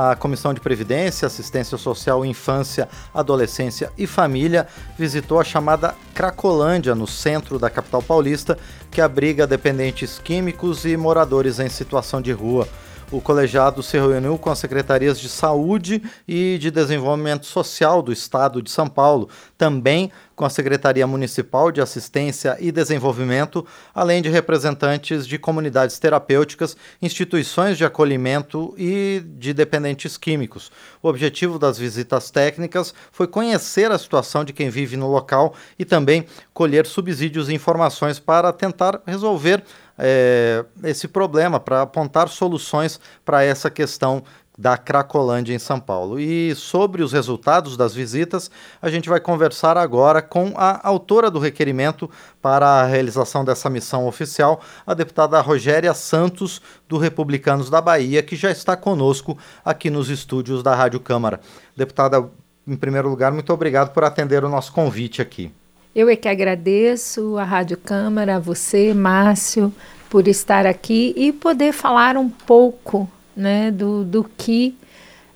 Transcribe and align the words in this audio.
A 0.00 0.14
Comissão 0.14 0.54
de 0.54 0.60
Previdência, 0.60 1.26
Assistência 1.26 1.76
Social, 1.76 2.24
Infância, 2.24 2.88
Adolescência 3.12 3.90
e 3.98 4.06
Família 4.06 4.68
visitou 4.96 5.40
a 5.40 5.44
chamada 5.44 5.92
Cracolândia, 6.14 6.94
no 6.94 7.04
centro 7.04 7.58
da 7.58 7.68
capital 7.68 8.00
paulista, 8.00 8.56
que 8.92 9.00
abriga 9.00 9.44
dependentes 9.44 10.20
químicos 10.20 10.84
e 10.84 10.96
moradores 10.96 11.58
em 11.58 11.68
situação 11.68 12.22
de 12.22 12.30
rua 12.30 12.68
o 13.10 13.20
colegiado 13.20 13.82
se 13.82 13.96
reuniu 13.96 14.36
com 14.36 14.50
as 14.50 14.58
secretarias 14.58 15.18
de 15.18 15.28
Saúde 15.28 16.02
e 16.26 16.58
de 16.58 16.70
Desenvolvimento 16.70 17.46
Social 17.46 18.02
do 18.02 18.12
Estado 18.12 18.60
de 18.60 18.70
São 18.70 18.86
Paulo, 18.86 19.28
também 19.56 20.12
com 20.36 20.44
a 20.44 20.50
Secretaria 20.50 21.06
Municipal 21.06 21.72
de 21.72 21.80
Assistência 21.80 22.56
e 22.60 22.70
Desenvolvimento, 22.70 23.66
além 23.94 24.22
de 24.22 24.28
representantes 24.28 25.26
de 25.26 25.38
comunidades 25.38 25.98
terapêuticas, 25.98 26.76
instituições 27.00 27.76
de 27.76 27.84
acolhimento 27.84 28.74
e 28.76 29.22
de 29.38 29.52
dependentes 29.52 30.16
químicos. 30.16 30.70
O 31.02 31.08
objetivo 31.08 31.58
das 31.58 31.78
visitas 31.78 32.30
técnicas 32.30 32.94
foi 33.10 33.26
conhecer 33.26 33.90
a 33.90 33.98
situação 33.98 34.44
de 34.44 34.52
quem 34.52 34.70
vive 34.70 34.96
no 34.96 35.10
local 35.10 35.54
e 35.78 35.84
também 35.84 36.26
colher 36.52 36.86
subsídios 36.86 37.48
e 37.48 37.54
informações 37.54 38.20
para 38.20 38.52
tentar 38.52 39.00
resolver 39.06 39.64
é, 39.98 40.64
esse 40.84 41.08
problema, 41.08 41.58
para 41.58 41.82
apontar 41.82 42.28
soluções 42.28 43.00
para 43.24 43.42
essa 43.42 43.68
questão 43.68 44.22
da 44.58 44.76
Cracolândia 44.76 45.54
em 45.54 45.58
São 45.58 45.78
Paulo. 45.78 46.18
E 46.18 46.52
sobre 46.56 47.00
os 47.00 47.12
resultados 47.12 47.76
das 47.76 47.94
visitas, 47.94 48.50
a 48.82 48.90
gente 48.90 49.08
vai 49.08 49.20
conversar 49.20 49.78
agora 49.78 50.20
com 50.20 50.52
a 50.56 50.80
autora 50.86 51.30
do 51.30 51.38
requerimento 51.38 52.10
para 52.42 52.66
a 52.66 52.84
realização 52.84 53.44
dessa 53.44 53.70
missão 53.70 54.08
oficial, 54.08 54.60
a 54.84 54.94
deputada 54.94 55.40
Rogéria 55.40 55.94
Santos, 55.94 56.60
do 56.88 56.98
Republicanos 56.98 57.70
da 57.70 57.80
Bahia, 57.80 58.20
que 58.20 58.34
já 58.34 58.50
está 58.50 58.76
conosco 58.76 59.38
aqui 59.64 59.90
nos 59.90 60.10
estúdios 60.10 60.60
da 60.60 60.74
Rádio 60.74 60.98
Câmara. 60.98 61.38
Deputada, 61.76 62.28
em 62.66 62.76
primeiro 62.76 63.08
lugar, 63.08 63.30
muito 63.30 63.52
obrigado 63.52 63.92
por 63.92 64.02
atender 64.02 64.42
o 64.42 64.48
nosso 64.48 64.72
convite 64.72 65.22
aqui. 65.22 65.52
Eu 65.94 66.08
é 66.08 66.16
que 66.16 66.28
agradeço 66.28 67.38
a 67.38 67.44
Rádio 67.44 67.76
Câmara, 67.76 68.36
a 68.36 68.38
você, 68.38 68.92
Márcio, 68.92 69.72
por 70.08 70.26
estar 70.26 70.66
aqui 70.66 71.12
e 71.16 71.32
poder 71.32 71.72
falar 71.72 72.16
um 72.16 72.28
pouco 72.28 73.08
né, 73.36 73.70
do, 73.70 74.04
do 74.04 74.24
que 74.36 74.76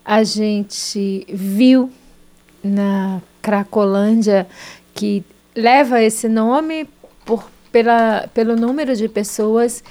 a 0.04 0.24
gente 0.24 1.26
viu 1.28 1.90
na 2.62 3.20
Cracolândia, 3.40 4.46
que 4.94 5.24
leva 5.54 6.02
esse 6.02 6.28
nome 6.28 6.88
por, 7.24 7.48
pela, 7.70 8.28
pelo 8.34 8.56
número 8.56 8.96
de 8.96 9.08
pessoas 9.08 9.82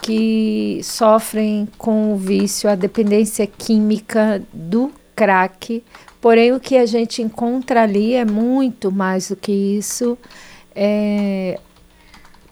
que 0.00 0.80
sofrem 0.82 1.68
com 1.76 2.14
o 2.14 2.16
vício, 2.16 2.70
a 2.70 2.74
dependência 2.74 3.46
química 3.46 4.42
do 4.52 4.92
crack. 5.14 5.84
Porém, 6.20 6.52
o 6.52 6.60
que 6.60 6.76
a 6.76 6.86
gente 6.86 7.22
encontra 7.22 7.82
ali 7.82 8.14
é 8.14 8.24
muito 8.24 8.90
mais 8.90 9.28
do 9.28 9.36
que 9.36 9.52
isso. 9.52 10.16
É, 10.74 11.58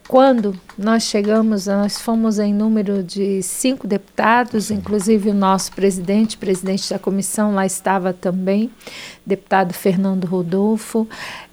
quando 0.09 0.59
nós 0.77 1.03
chegamos, 1.03 1.67
nós 1.67 2.01
fomos 2.01 2.39
em 2.39 2.55
número 2.55 3.03
de 3.03 3.42
cinco 3.42 3.87
deputados, 3.87 4.70
inclusive 4.70 5.28
o 5.28 5.34
nosso 5.34 5.70
presidente, 5.73 6.39
presidente 6.39 6.89
da 6.89 6.98
comissão, 6.98 7.55
lá 7.55 7.67
estava 7.67 8.14
também, 8.14 8.70
deputado 9.27 9.75
Fernando 9.75 10.25
Rodolfo. 10.25 11.06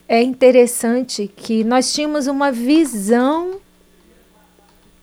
É 0.07 0.23
interessante 0.23 1.29
que 1.35 1.65
nós 1.65 1.93
tínhamos 1.93 2.27
uma 2.27 2.49
visão 2.49 3.57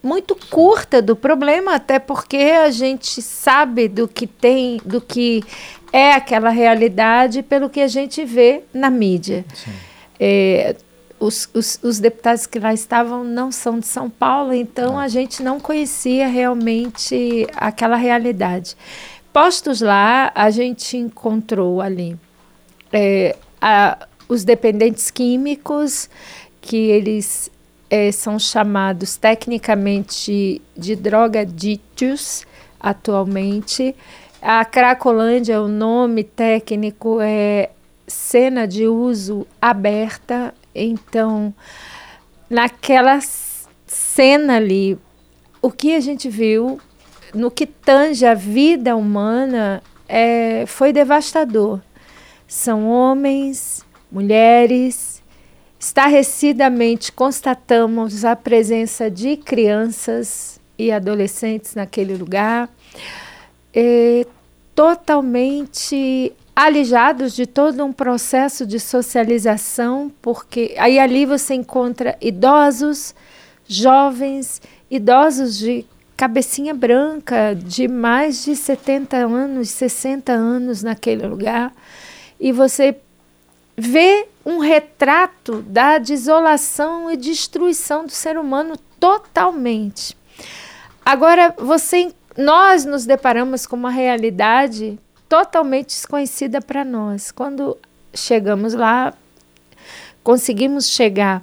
muito 0.03 0.35
curta 0.49 1.03
do 1.03 1.15
problema, 1.15 1.75
até 1.75 1.99
porque 1.99 2.37
a 2.37 2.71
gente 2.71 3.21
sabe 3.21 3.87
do 3.87 4.09
que 4.09 4.27
tem, 4.27 4.81
do 4.83 4.99
que 4.99 5.45
é 5.93 6.15
aquela 6.15 6.49
realidade 6.49 7.43
pelo 7.43 7.69
que 7.69 7.81
a 7.81 7.87
gente 7.87 8.25
vê 8.25 8.63
na 8.73 8.89
mídia. 8.89 9.45
É, 10.19 10.75
os, 11.23 11.49
os, 11.55 11.79
os, 11.85 12.01
deputados 12.01 12.47
que 12.47 12.59
lá 12.59 12.75
estavam 12.75 13.23
não 13.23 13.53
são 13.53 13.79
de 13.79 13.87
São 13.87 14.11
Paulo, 14.11 14.53
então 14.53 14.99
a 14.99 15.07
gente 15.07 15.41
não 15.41 15.61
conhecia 15.61 16.27
realmente 16.27 17.47
aquela 17.55 17.97
realidade. 17.97 18.77
Postos 19.33 19.81
lá, 19.81 20.33
a 20.35 20.51
gente 20.51 20.97
encontrou 20.97 21.81
ali 21.81 22.19
é, 22.93 23.37
a, 23.61 24.09
os 24.29 24.43
dependentes 24.43 25.13
químicos, 25.13 26.11
que 26.61 26.77
eles 26.77 27.49
é, 27.89 28.11
são 28.11 28.37
chamados 28.37 29.17
tecnicamente 29.17 30.61
de 30.77 30.97
drogadítios 30.97 32.45
atualmente. 32.81 33.95
A 34.41 34.65
Cracolândia, 34.65 35.63
o 35.63 35.69
nome 35.69 36.25
técnico 36.25 37.19
é 37.21 37.71
cena 38.09 38.67
de 38.67 38.89
uso 38.89 39.47
aberta 39.61 40.53
então, 40.75 41.55
naquela 42.49 43.19
cena 43.87 44.57
ali, 44.57 44.99
o 45.61 45.71
que 45.71 45.95
a 45.95 46.01
gente 46.01 46.29
viu 46.29 46.81
no 47.35 47.51
que 47.51 47.67
tange 47.67 48.27
a 48.27 48.35
vida 48.35 48.97
humana 48.97 49.83
é, 50.09 50.65
foi 50.67 50.93
devastador. 50.93 51.81
São 52.47 52.89
homens, 52.89 53.85
mulheres, 54.11 55.23
estarrecidamente 55.79 57.11
constatamos 57.11 58.25
a 58.25 58.37
presença 58.37 59.11
de 59.11 59.37
crianças 59.37 60.61
e 60.79 60.93
adolescentes 60.93 61.75
naquele 61.75 62.17
lugar, 62.17 62.69
é, 63.75 64.27
totalmente 64.75 66.33
alijados 66.55 67.35
de 67.35 67.47
todo 67.47 67.85
um 67.85 67.93
processo 67.93 68.67
de 68.67 68.79
socialização, 68.79 70.13
porque 70.21 70.75
aí 70.79 70.99
ali 70.99 71.25
você 71.25 71.55
encontra 71.55 72.17
idosos, 72.21 73.15
jovens, 73.67 74.61
idosos 74.91 75.59
de 75.59 75.87
cabecinha 76.17 76.75
branca, 76.75 77.55
de 77.55 77.89
mais 77.89 78.45
de 78.45 78.55
70 78.55 79.17
anos, 79.17 79.71
60 79.71 80.33
anos 80.33 80.83
naquele 80.83 81.27
lugar, 81.27 81.73
e 82.39 82.53
você 82.53 82.97
vê 83.77 84.29
um 84.45 84.59
retrato 84.59 85.63
da 85.63 85.99
desolação 85.99 87.11
e 87.11 87.17
destruição 87.17 88.05
do 88.05 88.13
ser 88.13 88.37
humano 88.37 88.77
totalmente. 89.01 90.17
Agora, 91.05 91.55
você 91.59 92.13
nós 92.37 92.85
nos 92.85 93.05
deparamos 93.05 93.67
com 93.67 93.77
uma 93.77 93.91
realidade 93.91 94.99
totalmente 95.33 95.87
desconhecida 95.87 96.61
para 96.61 96.85
nós. 96.85 97.33
Quando 97.33 97.79
chegamos 98.13 98.75
lá, 98.75 99.15
conseguimos 100.23 100.89
chegar 100.89 101.43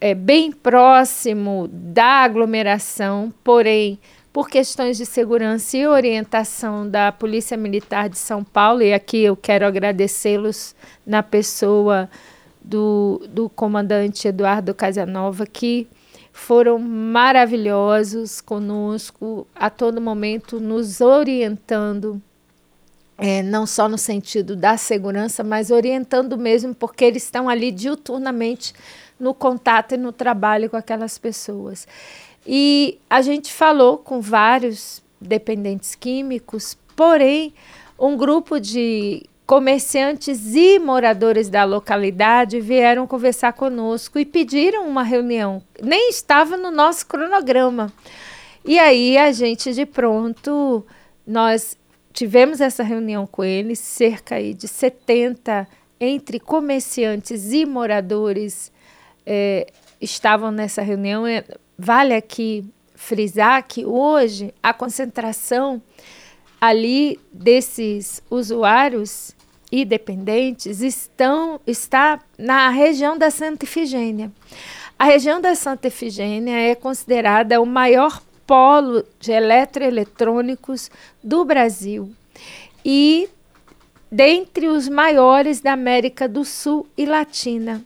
é, 0.00 0.14
bem 0.14 0.52
próximo 0.52 1.68
da 1.72 2.22
aglomeração, 2.22 3.34
porém, 3.42 3.98
por 4.32 4.48
questões 4.48 4.96
de 4.96 5.04
segurança 5.04 5.76
e 5.76 5.88
orientação 5.88 6.88
da 6.88 7.10
Polícia 7.10 7.56
Militar 7.56 8.08
de 8.08 8.16
São 8.16 8.44
Paulo, 8.44 8.80
e 8.80 8.94
aqui 8.94 9.24
eu 9.24 9.36
quero 9.36 9.66
agradecê-los 9.66 10.76
na 11.04 11.20
pessoa 11.20 12.08
do, 12.62 13.26
do 13.28 13.48
comandante 13.48 14.28
Eduardo 14.28 14.72
Casanova, 14.72 15.48
que 15.48 15.88
foram 16.32 16.78
maravilhosos 16.78 18.40
conosco, 18.40 19.48
a 19.52 19.68
todo 19.68 20.00
momento 20.00 20.60
nos 20.60 21.00
orientando 21.00 22.22
é, 23.22 23.42
não 23.42 23.66
só 23.66 23.86
no 23.86 23.98
sentido 23.98 24.56
da 24.56 24.78
segurança, 24.78 25.44
mas 25.44 25.70
orientando 25.70 26.38
mesmo, 26.38 26.74
porque 26.74 27.04
eles 27.04 27.22
estão 27.22 27.50
ali 27.50 27.70
diuturnamente 27.70 28.72
no 29.18 29.34
contato 29.34 29.92
e 29.92 29.98
no 29.98 30.10
trabalho 30.10 30.70
com 30.70 30.76
aquelas 30.78 31.18
pessoas. 31.18 31.86
E 32.46 32.98
a 33.10 33.20
gente 33.20 33.52
falou 33.52 33.98
com 33.98 34.22
vários 34.22 35.02
dependentes 35.20 35.94
químicos, 35.94 36.78
porém, 36.96 37.52
um 37.98 38.16
grupo 38.16 38.58
de 38.58 39.22
comerciantes 39.46 40.54
e 40.54 40.78
moradores 40.78 41.50
da 41.50 41.64
localidade 41.64 42.58
vieram 42.58 43.06
conversar 43.06 43.52
conosco 43.52 44.18
e 44.18 44.24
pediram 44.24 44.88
uma 44.88 45.02
reunião. 45.02 45.62
Nem 45.82 46.08
estava 46.08 46.56
no 46.56 46.70
nosso 46.70 47.06
cronograma. 47.06 47.92
E 48.64 48.78
aí 48.78 49.18
a 49.18 49.30
gente 49.30 49.74
de 49.74 49.84
pronto 49.84 50.86
nós 51.26 51.76
tivemos 52.12 52.60
essa 52.60 52.82
reunião 52.82 53.26
com 53.26 53.44
eles, 53.44 53.78
cerca 53.78 54.40
de 54.52 54.66
70 54.66 55.66
entre 55.98 56.40
comerciantes 56.40 57.52
e 57.52 57.66
moradores 57.66 58.72
é, 59.26 59.66
estavam 60.00 60.50
nessa 60.50 60.82
reunião. 60.82 61.26
É, 61.26 61.44
vale 61.78 62.14
aqui 62.14 62.64
frisar 62.94 63.66
que 63.66 63.84
hoje 63.84 64.52
a 64.62 64.72
concentração 64.72 65.80
ali 66.60 67.18
desses 67.32 68.22
usuários 68.30 69.34
e 69.72 69.84
dependentes 69.84 70.80
estão, 70.80 71.60
está 71.66 72.20
na 72.36 72.68
região 72.70 73.16
da 73.16 73.30
Santa 73.30 73.64
Efigênia. 73.64 74.32
A 74.98 75.04
região 75.04 75.40
da 75.40 75.54
Santa 75.54 75.88
Efigênia 75.88 76.54
é 76.54 76.74
considerada 76.74 77.60
o 77.60 77.66
maior 77.66 78.20
polo 78.50 79.04
de 79.20 79.30
eletroeletrônicos 79.30 80.90
do 81.22 81.44
Brasil. 81.44 82.10
e 82.84 83.28
dentre 84.10 84.66
os 84.66 84.88
maiores 84.88 85.60
da 85.60 85.72
América 85.72 86.26
do 86.26 86.44
Sul 86.44 86.84
e 86.98 87.06
Latina. 87.06 87.84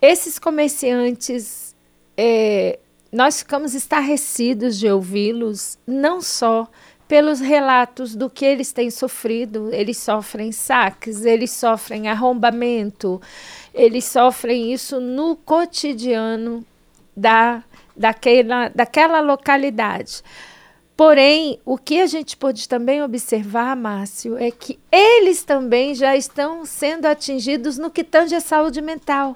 Esses 0.00 0.38
comerciantes, 0.38 1.74
é, 2.16 2.78
nós 3.10 3.40
ficamos 3.40 3.74
estarrecidos 3.74 4.78
de 4.78 4.88
ouvi-los, 4.88 5.76
não 5.84 6.20
só 6.20 6.68
pelos 7.08 7.40
relatos 7.40 8.14
do 8.14 8.30
que 8.30 8.44
eles 8.44 8.70
têm 8.70 8.88
sofrido. 8.88 9.68
Eles 9.72 9.98
sofrem 9.98 10.52
saques, 10.52 11.24
eles 11.24 11.50
sofrem 11.50 12.06
arrombamento, 12.06 13.20
eles 13.74 14.04
sofrem 14.04 14.72
isso 14.72 15.00
no 15.00 15.34
cotidiano 15.34 16.64
da, 17.16 17.64
daquela, 17.96 18.68
daquela 18.68 19.20
localidade. 19.20 20.22
Porém, 20.96 21.58
o 21.64 21.78
que 21.78 22.00
a 22.00 22.06
gente 22.06 22.36
pode 22.36 22.68
também 22.68 23.02
observar, 23.02 23.74
Márcio, 23.74 24.36
é 24.36 24.50
que 24.50 24.78
eles 24.90 25.42
também 25.42 25.94
já 25.94 26.14
estão 26.14 26.64
sendo 26.64 27.06
atingidos 27.06 27.78
no 27.78 27.90
que 27.90 28.04
tange 28.04 28.34
a 28.34 28.40
saúde 28.40 28.80
mental. 28.80 29.34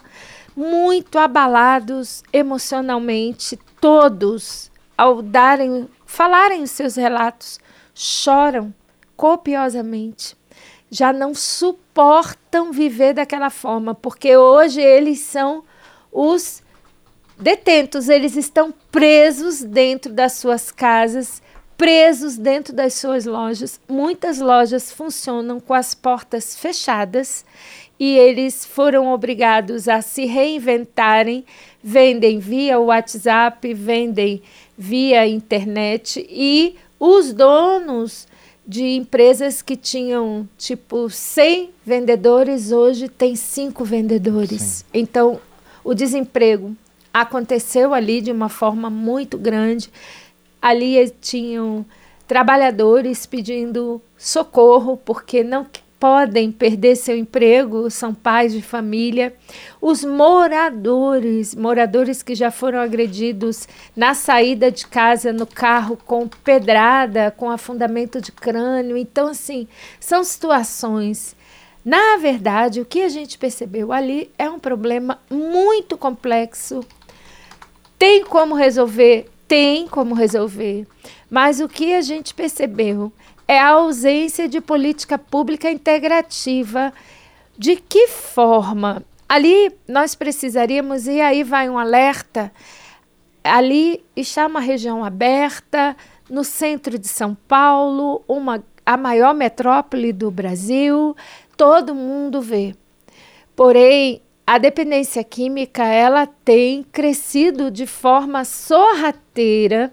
Muito 0.55 1.19
abalados 1.19 2.23
emocionalmente, 2.33 3.59
todos, 3.81 4.71
ao 4.97 5.23
darem, 5.23 5.89
falarem 6.05 6.63
os 6.63 6.71
seus 6.71 6.95
relatos, 6.95 7.59
choram 7.95 8.73
copiosamente. 9.17 10.37
Já 10.91 11.13
não 11.13 11.35
suportam 11.35 12.71
viver 12.71 13.15
daquela 13.15 13.51
forma, 13.51 13.95
porque 13.95 14.37
hoje 14.37 14.81
eles 14.81 15.21
são 15.21 15.65
os 16.13 16.63
detentos, 17.39 18.09
eles 18.09 18.37
estão 18.37 18.73
presos 18.91 19.63
dentro 19.63 20.13
das 20.13 20.35
suas 20.35 20.71
casas, 20.71 21.43
presos 21.77 22.37
dentro 22.37 22.75
das 22.75 22.95
suas 22.95 23.27
lojas. 23.27 23.81
Muitas 23.89 24.39
lojas 24.39 24.91
funcionam 24.91 25.61
com 25.61 25.75
as 25.75 25.95
portas 25.95 26.57
fechadas 26.57 27.45
e 27.99 28.17
eles 28.17 28.65
foram 28.65 29.09
obrigados 29.09 29.89
a 29.89 30.03
se 30.03 30.25
reinventarem, 30.25 31.45
vendem 31.83 32.39
via 32.39 32.79
WhatsApp, 32.79 33.73
vendem 33.75 34.43
via 34.77 35.27
internet 35.27 36.27
e 36.31 36.77
os 36.99 37.33
donos 37.33 38.27
de 38.67 38.97
empresas 38.97 39.63
que 39.63 39.77
tinham 39.77 40.49
tipo 40.59 41.09
100 41.09 41.71
vendedores, 41.85 42.73
hoje 42.73 43.09
tem 43.09 43.37
cinco 43.37 43.85
vendedores. 43.85 44.61
Sim. 44.61 44.85
Então, 44.93 45.41
o 45.85 45.95
desemprego 45.95 46.77
aconteceu 47.21 47.95
ali 47.95 48.21
de 48.21 48.31
uma 48.31 48.49
forma 48.49 48.91
muito 48.91 49.39
grande. 49.39 49.91
Ali 50.61 51.11
tinham 51.21 51.85
trabalhadores 52.27 53.25
pedindo 53.25 54.03
socorro 54.19 55.01
porque 55.03 55.43
não 55.43 55.67
podem 55.99 56.53
perder 56.53 56.95
seu 56.95 57.17
emprego, 57.17 57.91
são 57.91 58.13
pais 58.13 58.53
de 58.53 58.61
família. 58.61 59.35
Os 59.81 60.05
moradores, 60.05 61.55
moradores 61.55 62.23
que 62.23 62.35
já 62.35 62.51
foram 62.51 62.81
agredidos 62.81 63.67
na 63.97 64.13
saída 64.13 64.71
de 64.71 64.87
casa, 64.87 65.33
no 65.33 65.47
carro, 65.47 65.97
com 66.05 66.29
pedrada, 66.29 67.31
com 67.31 67.51
afundamento 67.51 68.21
de 68.21 68.31
crânio. 68.31 68.97
Então, 68.97 69.29
assim, 69.29 69.67
são 69.99 70.23
situações. 70.23 71.35
Na 71.83 72.19
verdade, 72.19 72.81
o 72.81 72.85
que 72.85 73.01
a 73.01 73.09
gente 73.09 73.39
percebeu 73.39 73.91
ali 73.91 74.31
é 74.37 74.51
um 74.51 74.59
problema 74.59 75.19
muito 75.31 75.97
complexo. 75.97 76.85
Tem 77.99 78.25
como 78.25 78.55
resolver? 78.55 79.29
Tem 79.49 79.87
como 79.87 80.15
resolver. 80.15 80.87
Mas 81.31 81.61
o 81.61 81.69
que 81.69 81.95
a 81.95 82.01
gente 82.01 82.35
percebeu 82.35 83.13
é 83.49 83.59
a 83.59 83.69
ausência 83.69 84.49
de 84.49 84.61
política 84.61 85.19
pública 85.19 85.71
integrativa. 85.71 86.93
De 87.57 87.77
que 87.77 88.09
forma? 88.09 89.03
Ali 89.29 89.73
nós 89.89 90.15
precisaríamos, 90.15 91.07
e 91.07 91.21
aí 91.21 91.43
vai 91.43 91.69
um 91.69 91.79
alerta, 91.79 92.53
ali 93.43 94.05
está 94.15 94.47
uma 94.47 94.61
região 94.61 95.05
aberta, 95.05 95.97
no 96.29 96.45
centro 96.45 96.99
de 96.99 97.09
São 97.09 97.35
Paulo, 97.35 98.23
uma, 98.29 98.63
a 98.85 98.97
maior 98.97 99.35
metrópole 99.35 100.13
do 100.13 100.31
Brasil, 100.31 101.17
todo 101.57 101.95
mundo 101.95 102.41
vê. 102.41 102.75
Porém, 103.55 104.21
a 104.47 104.59
dependência 104.59 105.25
química 105.25 105.85
ela 105.85 106.27
tem 106.27 106.85
crescido 106.85 107.71
de 107.71 107.87
forma 107.87 108.45
sorrateira 108.45 109.93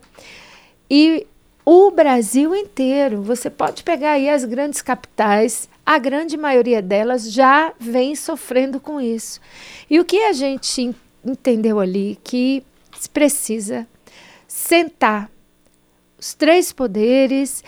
e 0.89 1.25
o 1.65 1.89
Brasil 1.89 2.55
inteiro. 2.55 3.23
Você 3.23 3.50
pode 3.50 3.83
pegar 3.83 4.11
aí 4.11 4.29
as 4.29 4.45
grandes 4.45 4.81
capitais, 4.81 5.67
a 5.85 5.97
grande 5.97 6.38
maioria 6.38 6.81
delas 6.81 7.31
já 7.31 7.73
vem 7.79 8.15
sofrendo 8.15 8.79
com 8.79 9.01
isso. 9.01 9.41
E 9.89 10.00
o 10.00 10.05
que 10.05 10.23
a 10.23 10.33
gente 10.33 10.95
entendeu 11.25 11.79
ali 11.79 12.19
que 12.23 12.63
precisa 13.11 13.88
sentar 14.47 15.31
os 16.17 16.33
três 16.33 16.71
poderes, 16.71 17.63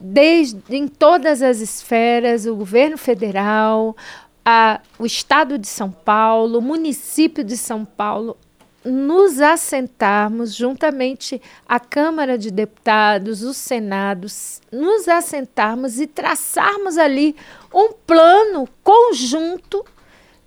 desde 0.00 0.58
em 0.70 0.88
todas 0.88 1.42
as 1.42 1.60
esferas, 1.60 2.46
o 2.46 2.56
governo 2.56 2.96
federal, 2.96 3.94
a, 4.44 4.80
o 4.98 5.06
estado 5.06 5.58
de 5.58 5.66
São 5.66 5.90
Paulo, 5.90 6.58
o 6.58 6.62
município 6.62 7.44
de 7.44 7.56
São 7.56 7.84
Paulo, 7.84 8.36
nos 8.84 9.40
assentarmos 9.40 10.54
juntamente 10.54 11.40
à 11.68 11.78
Câmara 11.78 12.38
de 12.38 12.50
Deputados, 12.50 13.42
o 13.42 13.52
Senado, 13.52 14.26
nos 14.72 15.06
assentarmos 15.06 16.00
e 16.00 16.06
traçarmos 16.06 16.96
ali 16.96 17.36
um 17.74 17.92
plano 17.92 18.68
conjunto 18.82 19.84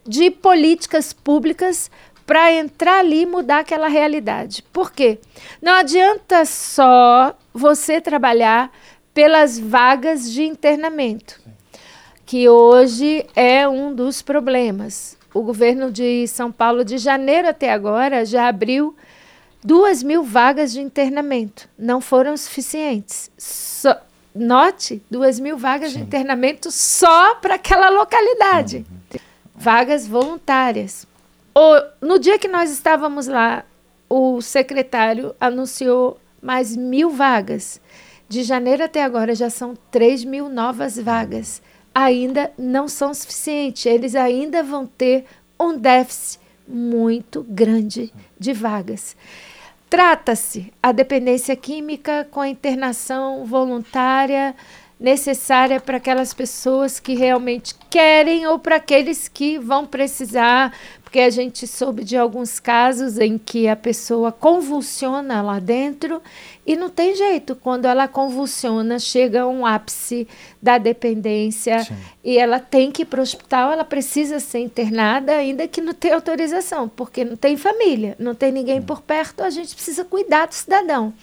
de 0.06 0.32
políticas 0.32 1.14
públicas 1.14 1.92
para 2.26 2.52
entrar 2.52 3.00
ali 3.00 3.22
e 3.22 3.26
mudar 3.26 3.60
aquela 3.60 3.88
realidade. 3.88 4.64
Por 4.74 4.92
quê? 4.92 5.20
Não 5.62 5.74
adianta 5.74 6.46
só 6.46 7.38
você 7.54 8.02
trabalhar 8.02 8.72
pelas 9.14 9.60
vagas 9.60 10.32
de 10.32 10.44
internamento, 10.44 11.40
que 12.26 12.48
hoje 12.48 13.26
é 13.36 13.68
um 13.68 13.94
dos 13.94 14.22
problemas 14.22 15.18
o 15.34 15.42
governo 15.42 15.92
de 15.92 16.28
São 16.28 16.52
Paulo, 16.52 16.86
de 16.86 16.98
janeiro 16.98 17.50
até 17.50 17.72
agora, 17.72 18.24
já 18.24 18.48
abriu 18.48 18.96
duas 19.64 20.04
mil 20.04 20.24
vagas 20.24 20.72
de 20.72 20.80
internamento. 20.80 21.68
Não 21.78 22.00
foram 22.00 22.38
suficientes. 22.38 23.32
So, 23.38 23.96
note, 24.36 25.02
duas 25.10 25.40
mil 25.40 25.58
vagas 25.58 25.92
Sim. 25.92 26.00
de 26.00 26.04
internamento 26.04 26.72
só 26.72 27.36
para 27.36 27.56
aquela 27.56 27.90
localidade. 27.90 28.86
Uhum. 28.90 29.20
Vagas 29.56 30.08
voluntárias. 30.08 31.08
O, 31.56 32.06
no 32.06 32.20
dia 32.20 32.38
que 32.38 32.48
nós 32.48 32.70
estávamos 32.70 33.26
lá, 33.28 33.66
o 34.08 34.40
secretário 34.42 35.36
anunciou 35.40 36.20
mais 36.42 36.76
mil 36.76 37.10
vagas. 37.10 37.82
De 38.30 38.44
janeiro 38.44 38.84
até 38.84 39.04
agora 39.04 39.34
já 39.34 39.50
são 39.50 39.76
3 39.92 40.24
mil 40.24 40.50
novas 40.50 40.98
vagas 40.98 41.62
ainda 41.94 42.52
não 42.58 42.88
são 42.88 43.14
suficientes. 43.14 43.86
Eles 43.86 44.16
ainda 44.16 44.64
vão 44.64 44.86
ter 44.86 45.26
um 45.60 45.78
déficit 45.78 46.40
muito 46.68 47.46
grande 47.48 48.12
de 48.40 48.54
vagas. 48.54 49.16
Trata-se 49.90 50.74
a 50.82 50.92
dependência 50.92 51.56
química 51.56 52.28
com 52.32 52.42
a 52.42 52.50
internação 52.50 53.46
voluntária 53.46 54.56
necessária 55.04 55.82
para 55.82 55.98
aquelas 55.98 56.34
pessoas 56.34 56.98
que 56.98 57.14
realmente 57.14 57.76
querem 57.90 58.48
ou 58.48 58.58
para 58.58 58.78
aqueles 58.78 59.28
que 59.28 59.60
vão 59.60 59.86
precisar, 59.86 60.74
porque 61.04 61.20
a 61.20 61.30
gente 61.30 61.68
soube 61.68 62.06
de 62.06 62.16
alguns 62.16 62.58
casos 62.58 63.20
em 63.20 63.38
que 63.38 63.68
a 63.68 63.76
pessoa 63.76 64.32
convulsiona 64.32 65.42
lá 65.42 65.60
dentro 65.60 66.22
e 66.66 66.78
não 66.78 66.90
tem 66.90 67.14
jeito, 67.18 67.54
quando 67.54 67.84
ela 67.84 68.08
convulsiona, 68.08 68.98
chega 68.98 69.42
a 69.42 69.48
um 69.48 69.66
ápice 69.66 70.26
da 70.62 70.78
dependência 70.78 71.84
Sim. 71.84 71.96
e 72.24 72.38
ela 72.38 72.58
tem 72.58 72.90
que 72.90 73.02
ir 73.02 73.06
para 73.06 73.20
o 73.20 73.24
hospital, 73.24 73.74
ela 73.74 73.84
precisa 73.84 74.40
ser 74.40 74.60
internada, 74.60 75.34
ainda 75.34 75.68
que 75.68 75.82
não 75.82 75.94
tenha 75.94 76.16
autorização, 76.16 76.88
porque 76.88 77.26
não 77.26 77.36
tem 77.36 77.58
família, 77.58 78.16
não 78.18 78.34
tem 78.34 78.54
ninguém 78.54 78.80
hum. 78.80 78.84
por 78.84 79.02
perto, 79.02 79.44
a 79.44 79.50
gente 79.50 79.76
precisa 79.76 80.06
cuidar 80.06 80.48
do 80.48 80.56
cidadão. 80.56 81.14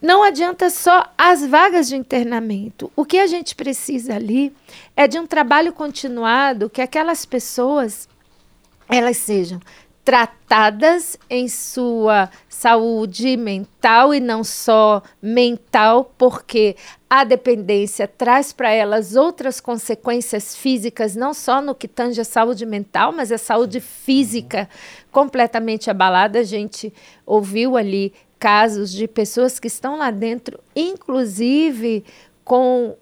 Não 0.00 0.22
adianta 0.22 0.70
só 0.70 1.04
as 1.16 1.46
vagas 1.46 1.88
de 1.88 1.96
internamento. 1.96 2.90
O 2.96 3.04
que 3.04 3.18
a 3.18 3.26
gente 3.26 3.54
precisa 3.54 4.14
ali 4.14 4.54
é 4.96 5.06
de 5.06 5.18
um 5.18 5.26
trabalho 5.26 5.72
continuado 5.72 6.70
que 6.70 6.80
aquelas 6.80 7.26
pessoas 7.26 8.08
elas 8.88 9.18
sejam 9.18 9.60
tratadas 10.02 11.18
em 11.28 11.46
sua 11.46 12.30
saúde 12.48 13.36
mental 13.36 14.14
e 14.14 14.18
não 14.18 14.42
só 14.42 15.02
mental, 15.20 16.12
porque 16.16 16.74
a 17.08 17.22
dependência 17.22 18.08
traz 18.08 18.52
para 18.52 18.70
elas 18.70 19.14
outras 19.14 19.60
consequências 19.60 20.56
físicas, 20.56 21.14
não 21.14 21.34
só 21.34 21.60
no 21.60 21.74
que 21.74 21.86
tange 21.86 22.20
a 22.20 22.24
saúde 22.24 22.64
mental, 22.64 23.12
mas 23.12 23.30
a 23.30 23.38
saúde 23.38 23.78
física 23.80 24.68
completamente 25.12 25.90
abalada. 25.90 26.40
A 26.40 26.44
gente 26.44 26.92
ouviu 27.26 27.76
ali 27.76 28.12
casos 28.40 28.90
de 28.90 29.06
pessoas 29.06 29.60
que 29.60 29.68
estão 29.68 29.98
lá 29.98 30.10
dentro, 30.10 30.58
inclusive 30.74 32.02
com 32.42 32.96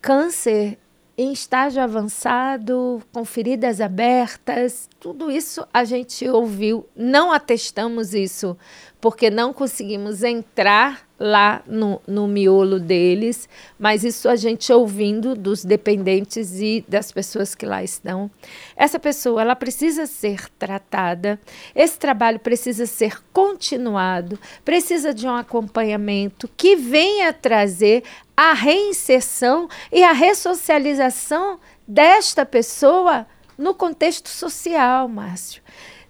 câncer 0.00 0.78
em 1.18 1.32
estágio 1.32 1.82
avançado, 1.82 3.02
com 3.12 3.24
feridas 3.24 3.80
abertas, 3.80 4.88
tudo 5.00 5.32
isso 5.32 5.66
a 5.74 5.82
gente 5.82 6.28
ouviu. 6.28 6.86
Não 6.94 7.32
atestamos 7.32 8.14
isso 8.14 8.56
porque 9.00 9.30
não 9.30 9.52
conseguimos 9.52 10.22
entrar 10.22 11.06
lá 11.18 11.62
no, 11.66 12.00
no 12.06 12.28
miolo 12.28 12.78
deles, 12.78 13.48
mas 13.78 14.04
isso 14.04 14.28
a 14.28 14.36
gente 14.36 14.72
ouvindo 14.72 15.34
dos 15.34 15.64
dependentes 15.64 16.60
e 16.60 16.84
das 16.86 17.10
pessoas 17.10 17.54
que 17.54 17.66
lá 17.66 17.82
estão. 17.82 18.30
Essa 18.76 18.98
pessoa, 18.98 19.42
ela 19.42 19.56
precisa 19.56 20.06
ser 20.06 20.48
tratada, 20.50 21.40
esse 21.74 21.98
trabalho 21.98 22.38
precisa 22.38 22.86
ser 22.86 23.20
continuado, 23.32 24.38
precisa 24.64 25.12
de 25.12 25.26
um 25.26 25.34
acompanhamento 25.34 26.48
que 26.56 26.76
venha 26.76 27.32
trazer 27.32 28.04
a 28.36 28.52
reinserção 28.52 29.68
e 29.90 30.02
a 30.04 30.12
ressocialização 30.12 31.58
desta 31.86 32.46
pessoa 32.46 33.26
no 33.56 33.74
contexto 33.74 34.28
social, 34.28 35.08
Márcio. 35.08 35.62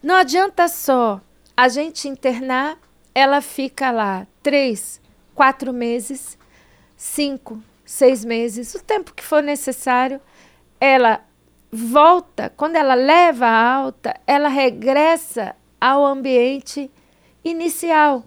Não 0.02 0.14
adianta 0.14 0.68
só 0.68 1.20
a 1.58 1.66
gente 1.66 2.06
internar, 2.06 2.78
ela 3.12 3.40
fica 3.40 3.90
lá 3.90 4.28
três, 4.44 5.00
quatro 5.34 5.72
meses, 5.72 6.38
cinco, 6.96 7.60
seis 7.84 8.24
meses, 8.24 8.76
o 8.76 8.84
tempo 8.84 9.12
que 9.12 9.24
for 9.24 9.42
necessário, 9.42 10.20
ela 10.80 11.20
volta, 11.68 12.52
quando 12.56 12.76
ela 12.76 12.94
leva 12.94 13.46
a 13.46 13.74
alta, 13.74 14.14
ela 14.24 14.48
regressa 14.48 15.56
ao 15.80 16.06
ambiente 16.06 16.88
inicial. 17.44 18.24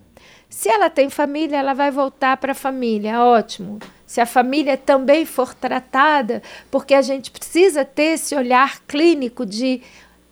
Se 0.49 0.67
ela 0.67 0.89
tem 0.89 1.09
família, 1.09 1.55
ela 1.55 1.73
vai 1.73 1.89
voltar 1.89 2.35
para 2.35 2.51
a 2.51 2.53
família, 2.53 3.23
ótimo. 3.23 3.79
Se 4.05 4.19
a 4.19 4.25
família 4.25 4.75
também 4.75 5.25
for 5.25 5.53
tratada, 5.53 6.43
porque 6.69 6.93
a 6.93 7.01
gente 7.01 7.31
precisa 7.31 7.85
ter 7.85 8.15
esse 8.15 8.35
olhar 8.35 8.81
clínico 8.81 9.45
de 9.45 9.81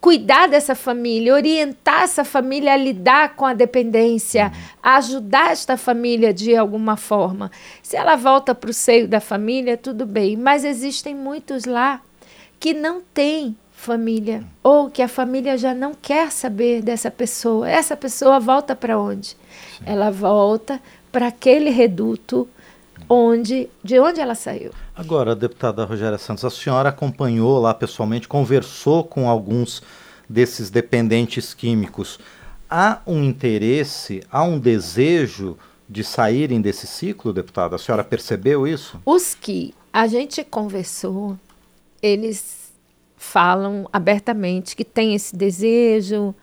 cuidar 0.02 0.48
dessa 0.48 0.76
família, 0.76 1.34
orientar 1.34 2.04
essa 2.04 2.24
família 2.24 2.74
a 2.74 2.78
lidar 2.78 3.36
com 3.36 3.46
a 3.46 3.54
dependência, 3.54 4.52
a 4.82 4.96
ajudar 4.98 5.52
esta 5.52 5.78
família 5.78 6.34
de 6.34 6.56
alguma 6.56 6.96
forma. 6.96 7.52
Se 7.84 7.98
ela 7.98 8.16
volta 8.16 8.56
para 8.56 8.70
o 8.70 8.74
seio 8.74 9.08
da 9.08 9.20
família, 9.20 9.78
tudo 9.78 10.06
bem, 10.06 10.38
mas 10.38 10.64
existem 10.64 11.14
muitos 11.14 11.66
lá 11.66 12.02
que 12.60 12.74
não 12.74 13.02
têm 13.14 13.56
família 13.72 14.44
ou 14.62 14.90
que 14.90 15.02
a 15.02 15.08
família 15.08 15.58
já 15.58 15.74
não 15.74 15.94
quer 15.94 16.32
saber 16.32 16.82
dessa 16.82 17.10
pessoa. 17.10 17.70
Essa 17.70 17.96
pessoa 17.96 18.40
volta 18.40 18.76
para 18.76 19.00
onde? 19.00 19.30
Sim. 19.30 19.84
Ela 19.86 20.12
volta 20.12 20.82
para 21.12 21.28
aquele 21.28 21.70
reduto 21.70 22.48
onde 23.08 23.70
de 23.84 24.00
onde 24.00 24.20
ela 24.20 24.36
saiu. 24.36 24.72
Agora, 25.00 25.34
deputada 25.34 25.86
Rogéria 25.86 26.18
Santos, 26.18 26.44
a 26.44 26.50
senhora 26.50 26.90
acompanhou 26.90 27.58
lá 27.58 27.74
pessoalmente, 27.74 28.28
conversou 28.28 29.02
com 29.02 29.30
alguns 29.30 29.82
desses 30.28 30.70
dependentes 30.70 31.54
químicos. 31.54 32.20
Há 32.70 33.00
um 33.08 33.24
interesse, 33.24 34.22
há 34.30 34.44
um 34.44 34.60
desejo 34.60 35.58
de 35.88 36.04
saírem 36.04 36.60
desse 36.60 36.86
ciclo, 36.86 37.32
deputada? 37.32 37.78
A 37.78 37.80
senhora 37.80 38.04
percebeu 38.04 38.68
isso? 38.68 39.00
Os 39.06 39.34
que 39.34 39.74
a 39.94 40.06
gente 40.06 40.44
conversou, 40.44 41.38
eles 42.02 42.74
falam 43.16 43.88
abertamente 43.94 44.76
que 44.76 44.84
têm 44.84 45.16
esse 45.16 45.34
desejo, 45.34 46.36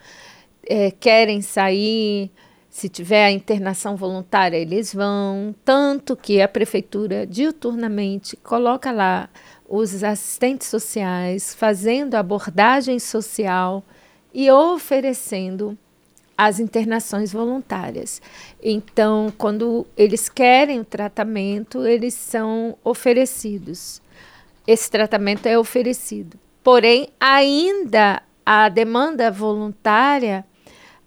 é, 0.66 0.90
querem 0.90 1.42
sair. 1.42 2.30
Se 2.76 2.90
tiver 2.90 3.25
a 3.25 3.33
internação 3.33 3.97
voluntária, 3.97 4.59
eles 4.59 4.92
vão. 4.92 5.54
Tanto 5.64 6.14
que 6.14 6.42
a 6.42 6.47
prefeitura 6.47 7.26
diuturnamente 7.26 8.37
coloca 8.37 8.92
lá 8.92 9.30
os 9.66 10.04
assistentes 10.04 10.68
sociais 10.68 11.54
fazendo 11.54 12.16
abordagem 12.16 12.99
social 12.99 13.83
e 14.35 14.50
oferecendo 14.50 15.75
as 16.37 16.61
internações 16.61 17.33
voluntárias. 17.33 18.21
Então, 18.62 19.33
quando 19.38 19.87
eles 19.97 20.28
querem 20.28 20.78
o 20.78 20.85
tratamento, 20.85 21.87
eles 21.87 22.12
são 22.12 22.76
oferecidos. 22.85 24.02
Esse 24.66 24.90
tratamento 24.90 25.47
é 25.47 25.59
oferecido. 25.59 26.38
Porém, 26.62 27.09
ainda 27.18 28.23
a 28.45 28.68
demanda 28.68 29.30
voluntária, 29.30 30.45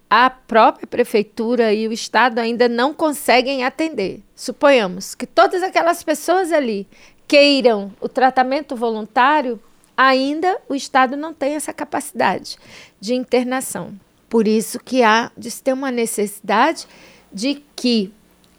a 0.09 0.29
própria 0.29 0.87
prefeitura 0.87 1.71
e 1.71 1.87
o 1.87 1.93
Estado 1.93 2.39
ainda 2.39 2.67
não 2.67 2.93
conseguem 2.93 3.63
atender. 3.63 4.21
Suponhamos 4.35 5.13
que 5.13 5.27
todas 5.27 5.61
aquelas 5.61 6.01
pessoas 6.01 6.51
ali 6.51 6.87
queiram 7.27 7.93
o 8.01 8.09
tratamento 8.09 8.75
voluntário, 8.75 9.61
ainda 9.95 10.59
o 10.67 10.73
Estado 10.73 11.15
não 11.15 11.33
tem 11.33 11.53
essa 11.53 11.71
capacidade 11.71 12.57
de 12.99 13.13
internação. 13.13 13.93
Por 14.27 14.47
isso 14.47 14.79
que 14.79 15.03
há 15.03 15.31
de 15.37 15.51
ter 15.61 15.73
uma 15.73 15.91
necessidade 15.91 16.87
de 17.31 17.63
que 17.75 18.11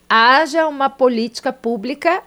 haja 0.08 0.68
uma 0.68 0.88
política 0.88 1.52
pública 1.52 2.22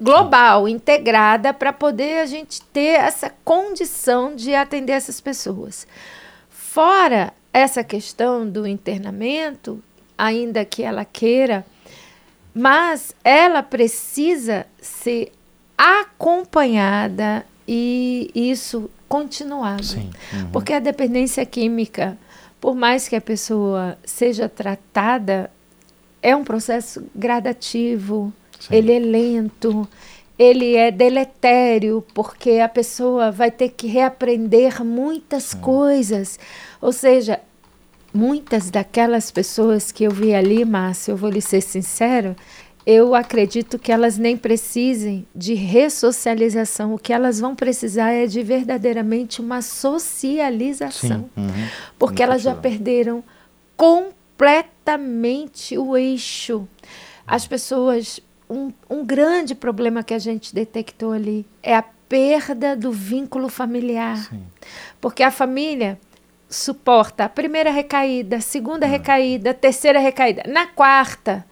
global, 0.00 0.66
integrada, 0.66 1.52
para 1.52 1.72
poder 1.72 2.20
a 2.20 2.26
gente 2.26 2.62
ter 2.62 2.98
essa 2.98 3.30
condição 3.44 4.34
de 4.34 4.54
atender 4.54 4.92
essas 4.94 5.20
pessoas. 5.20 5.86
Fora 6.48 7.34
essa 7.52 7.82
questão 7.82 8.48
do 8.48 8.66
internamento, 8.66 9.82
ainda 10.16 10.64
que 10.64 10.82
ela 10.82 11.04
queira, 11.04 11.64
mas 12.54 13.14
ela 13.24 13.62
precisa 13.62 14.66
ser 14.80 15.32
acompanhada 15.76 17.44
e 17.66 18.30
isso 18.34 18.90
continuado. 19.08 19.84
Sim, 19.84 20.10
uhum. 20.32 20.50
Porque 20.52 20.72
a 20.72 20.78
dependência 20.78 21.44
química, 21.46 22.18
por 22.60 22.74
mais 22.74 23.08
que 23.08 23.16
a 23.16 23.20
pessoa 23.20 23.96
seja 24.04 24.48
tratada, 24.48 25.50
é 26.22 26.36
um 26.36 26.44
processo 26.44 27.04
gradativo, 27.14 28.32
Sim. 28.58 28.74
ele 28.74 28.92
é 28.92 28.98
lento, 28.98 29.88
ele 30.40 30.74
é 30.74 30.90
deletério, 30.90 32.02
porque 32.14 32.52
a 32.52 32.68
pessoa 32.68 33.30
vai 33.30 33.50
ter 33.50 33.68
que 33.68 33.86
reaprender 33.86 34.82
muitas 34.82 35.52
hum. 35.52 35.60
coisas. 35.60 36.38
Ou 36.80 36.92
seja, 36.92 37.38
muitas 38.14 38.70
daquelas 38.70 39.30
pessoas 39.30 39.92
que 39.92 40.04
eu 40.04 40.10
vi 40.10 40.34
ali, 40.34 40.64
Márcio, 40.64 41.12
eu 41.12 41.16
vou 41.16 41.28
lhe 41.28 41.42
ser 41.42 41.60
sincero, 41.60 42.34
eu 42.86 43.14
acredito 43.14 43.78
que 43.78 43.92
elas 43.92 44.16
nem 44.16 44.34
precisem 44.34 45.26
de 45.36 45.52
ressocialização. 45.52 46.94
O 46.94 46.98
que 46.98 47.12
elas 47.12 47.38
vão 47.38 47.54
precisar 47.54 48.10
é 48.10 48.26
de 48.26 48.42
verdadeiramente 48.42 49.42
uma 49.42 49.60
socialização. 49.60 51.28
Sim, 51.34 51.36
uhum. 51.36 51.68
Porque 51.98 52.22
elas 52.22 52.40
já 52.40 52.54
perderam 52.54 53.22
completamente 53.76 55.76
o 55.76 55.98
eixo. 55.98 56.66
As 57.26 57.46
pessoas 57.46 58.20
um, 58.50 58.72
um 58.90 59.06
grande 59.06 59.54
problema 59.54 60.02
que 60.02 60.12
a 60.12 60.18
gente 60.18 60.52
detectou 60.52 61.12
ali 61.12 61.46
é 61.62 61.74
a 61.76 61.84
perda 62.08 62.74
do 62.74 62.90
vínculo 62.90 63.48
familiar. 63.48 64.16
Sim. 64.16 64.42
Porque 65.00 65.22
a 65.22 65.30
família 65.30 65.98
suporta 66.48 67.24
a 67.24 67.28
primeira 67.28 67.70
recaída, 67.70 68.38
a 68.38 68.40
segunda 68.40 68.84
hum. 68.84 68.90
recaída, 68.90 69.50
a 69.50 69.54
terceira 69.54 70.00
recaída. 70.00 70.42
Na 70.48 70.66
quarta, 70.66 71.46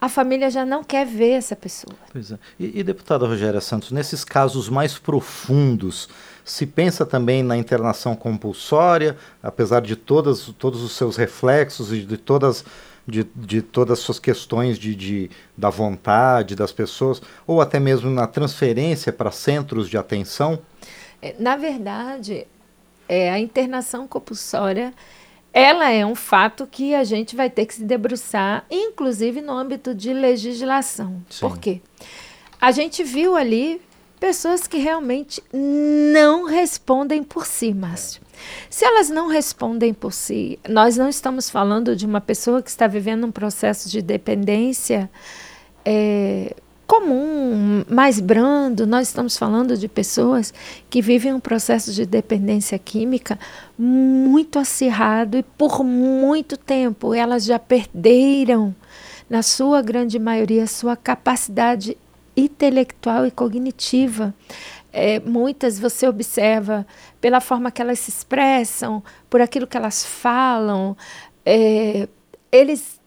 a 0.00 0.08
família 0.08 0.50
já 0.50 0.66
não 0.66 0.82
quer 0.82 1.06
ver 1.06 1.30
essa 1.30 1.54
pessoa. 1.54 1.94
Pois 2.12 2.32
é. 2.32 2.38
E, 2.58 2.80
e 2.80 2.82
deputada 2.82 3.24
Rogéria 3.24 3.60
Santos, 3.60 3.92
nesses 3.92 4.24
casos 4.24 4.68
mais 4.68 4.98
profundos, 4.98 6.08
se 6.44 6.66
pensa 6.66 7.06
também 7.06 7.44
na 7.44 7.56
internação 7.56 8.16
compulsória, 8.16 9.16
apesar 9.40 9.80
de 9.80 9.94
todas, 9.94 10.52
todos 10.58 10.82
os 10.82 10.92
seus 10.92 11.16
reflexos 11.16 11.92
e 11.92 12.00
de 12.00 12.16
todas 12.16 12.64
de, 13.06 13.24
de 13.34 13.62
todas 13.62 13.98
as 13.98 14.04
suas 14.04 14.18
questões 14.18 14.78
de, 14.78 14.94
de, 14.94 15.30
da 15.56 15.70
vontade 15.70 16.56
das 16.56 16.72
pessoas, 16.72 17.22
ou 17.46 17.60
até 17.60 17.78
mesmo 17.78 18.10
na 18.10 18.26
transferência 18.26 19.12
para 19.12 19.30
centros 19.30 19.88
de 19.88 19.96
atenção? 19.96 20.58
É, 21.22 21.34
na 21.38 21.56
verdade, 21.56 22.46
é, 23.08 23.30
a 23.30 23.38
internação 23.38 24.06
compulsória 24.06 24.92
ela 25.56 25.90
é 25.90 26.04
um 26.04 26.14
fato 26.14 26.66
que 26.66 26.94
a 26.94 27.02
gente 27.02 27.34
vai 27.34 27.48
ter 27.48 27.64
que 27.64 27.72
se 27.72 27.82
debruçar, 27.82 28.66
inclusive 28.70 29.40
no 29.40 29.54
âmbito 29.54 29.94
de 29.94 30.12
legislação. 30.12 31.22
Sim. 31.30 31.40
Por 31.40 31.58
quê? 31.58 31.80
A 32.60 32.70
gente 32.70 33.02
viu 33.02 33.34
ali 33.34 33.80
pessoas 34.20 34.66
que 34.66 34.76
realmente 34.76 35.42
não 35.50 36.44
respondem 36.44 37.22
por 37.22 37.46
si, 37.46 37.72
Márcio. 37.72 38.20
Se 38.68 38.84
elas 38.84 39.08
não 39.10 39.28
respondem 39.28 39.92
por 39.92 40.12
si, 40.12 40.58
nós 40.68 40.96
não 40.96 41.08
estamos 41.08 41.48
falando 41.50 41.96
de 41.96 42.06
uma 42.06 42.20
pessoa 42.20 42.62
que 42.62 42.70
está 42.70 42.86
vivendo 42.86 43.26
um 43.26 43.32
processo 43.32 43.88
de 43.88 44.02
dependência 44.02 45.10
é, 45.84 46.54
comum, 46.86 47.84
mais 47.88 48.20
brando, 48.20 48.86
nós 48.86 49.08
estamos 49.08 49.36
falando 49.36 49.76
de 49.76 49.88
pessoas 49.88 50.54
que 50.88 51.02
vivem 51.02 51.32
um 51.32 51.40
processo 51.40 51.92
de 51.92 52.06
dependência 52.06 52.78
química 52.78 53.38
muito 53.76 54.58
acirrado 54.58 55.36
e 55.36 55.42
por 55.42 55.82
muito 55.82 56.56
tempo 56.56 57.12
elas 57.12 57.44
já 57.44 57.58
perderam, 57.58 58.74
na 59.28 59.42
sua 59.42 59.82
grande 59.82 60.18
maioria, 60.18 60.66
sua 60.68 60.96
capacidade 60.96 61.96
intelectual 62.36 63.26
e 63.26 63.30
cognitiva. 63.30 64.32
É, 64.98 65.20
muitas 65.20 65.78
você 65.78 66.08
observa 66.08 66.86
pela 67.20 67.38
forma 67.38 67.70
que 67.70 67.82
elas 67.82 67.98
se 67.98 68.08
expressam, 68.08 69.04
por 69.28 69.42
aquilo 69.42 69.66
que 69.66 69.76
elas 69.76 70.06
falam. 70.06 70.96
É, 71.44 72.08
eles, 72.50 72.98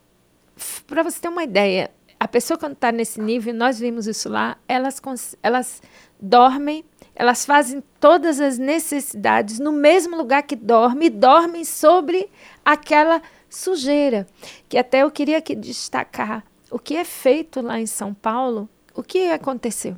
para 0.86 1.02
você 1.02 1.20
ter 1.20 1.30
uma 1.30 1.44
ideia, 1.44 1.90
a 2.20 2.28
pessoa 2.28 2.60
quando 2.60 2.74
está 2.74 2.92
nesse 2.92 3.20
nível, 3.20 3.56
nós 3.56 3.80
vimos 3.80 4.06
isso 4.06 4.30
lá, 4.30 4.56
elas, 4.68 5.02
elas 5.42 5.82
dormem, 6.22 6.86
elas 7.16 7.44
fazem 7.44 7.82
todas 8.00 8.40
as 8.40 8.60
necessidades 8.60 9.58
no 9.58 9.72
mesmo 9.72 10.16
lugar 10.16 10.44
que 10.44 10.56
dormem, 10.56 11.08
e 11.08 11.10
dormem 11.10 11.66
sobre 11.66 12.30
aquela 12.64 13.20
sujeira. 13.50 14.28
Que 14.70 14.78
até 14.78 15.02
eu 15.02 15.10
queria 15.10 15.40
aqui 15.40 15.56
destacar 15.56 16.46
o 16.70 16.78
que 16.78 16.96
é 16.96 17.04
feito 17.04 17.62
lá 17.62 17.80
em 17.80 17.88
São 17.88 18.14
Paulo. 18.14 18.70
O 18.94 19.02
que 19.02 19.32
aconteceu? 19.32 19.96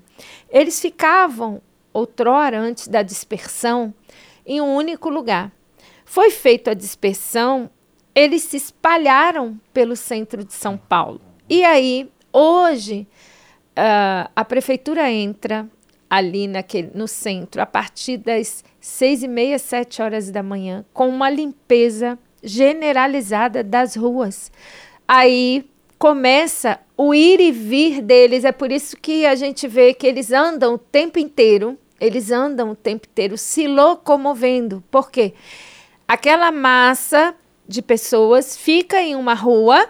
Eles 0.50 0.80
ficavam, 0.80 1.62
outrora, 1.94 2.60
antes 2.60 2.88
da 2.88 3.02
dispersão, 3.02 3.94
em 4.46 4.62
um 4.62 4.76
único 4.76 5.10
lugar. 5.10 5.52
Foi 6.06 6.30
feita 6.30 6.72
a 6.72 6.74
dispersão, 6.74 7.70
eles 8.14 8.44
se 8.44 8.58
espalharam 8.58 9.60
pelo 9.74 9.96
centro 9.96 10.44
de 10.44 10.54
São 10.54 10.78
Paulo. 10.78 11.22
E 11.50 11.64
aí, 11.64 12.10
hoje, 12.34 13.08
uh, 13.72 14.30
a 14.36 14.44
prefeitura 14.44 15.10
entra 15.10 15.68
ali 16.10 16.48
naquele, 16.48 16.92
no 16.94 17.08
centro 17.08 17.62
a 17.62 17.66
partir 17.66 18.18
das 18.18 18.64
seis 18.82 19.24
e 19.24 19.28
meia, 19.28 19.58
sete 19.58 20.02
horas 20.02 20.30
da 20.30 20.44
manhã, 20.44 20.84
com 20.94 21.08
uma 21.08 21.30
limpeza 21.30 22.20
generalizada 22.44 23.64
das 23.64 23.96
ruas. 23.96 24.52
Aí 25.08 25.66
começa 25.98 26.80
o 26.98 27.14
ir 27.14 27.40
e 27.40 27.52
vir 27.52 28.02
deles. 28.02 28.44
É 28.44 28.52
por 28.52 28.72
isso 28.72 28.98
que 28.98 29.26
a 29.26 29.36
gente 29.36 29.68
vê 29.68 29.94
que 29.94 30.08
eles 30.08 30.32
andam 30.32 30.74
o 30.74 30.78
tempo 30.78 31.20
inteiro, 31.20 31.78
eles 32.02 32.32
andam 32.32 32.72
o 32.72 32.76
tempo 32.76 33.08
inteiro 33.10 33.38
se 33.38 33.68
locomovendo. 33.68 34.84
Por 34.90 35.12
quê? 35.12 35.34
Aquela 36.08 36.52
massa 36.52 37.36
de 37.68 37.82
pessoas 37.82 38.58
fica 38.58 39.00
em 39.00 39.16
uma 39.16 39.36
rua 39.36 39.88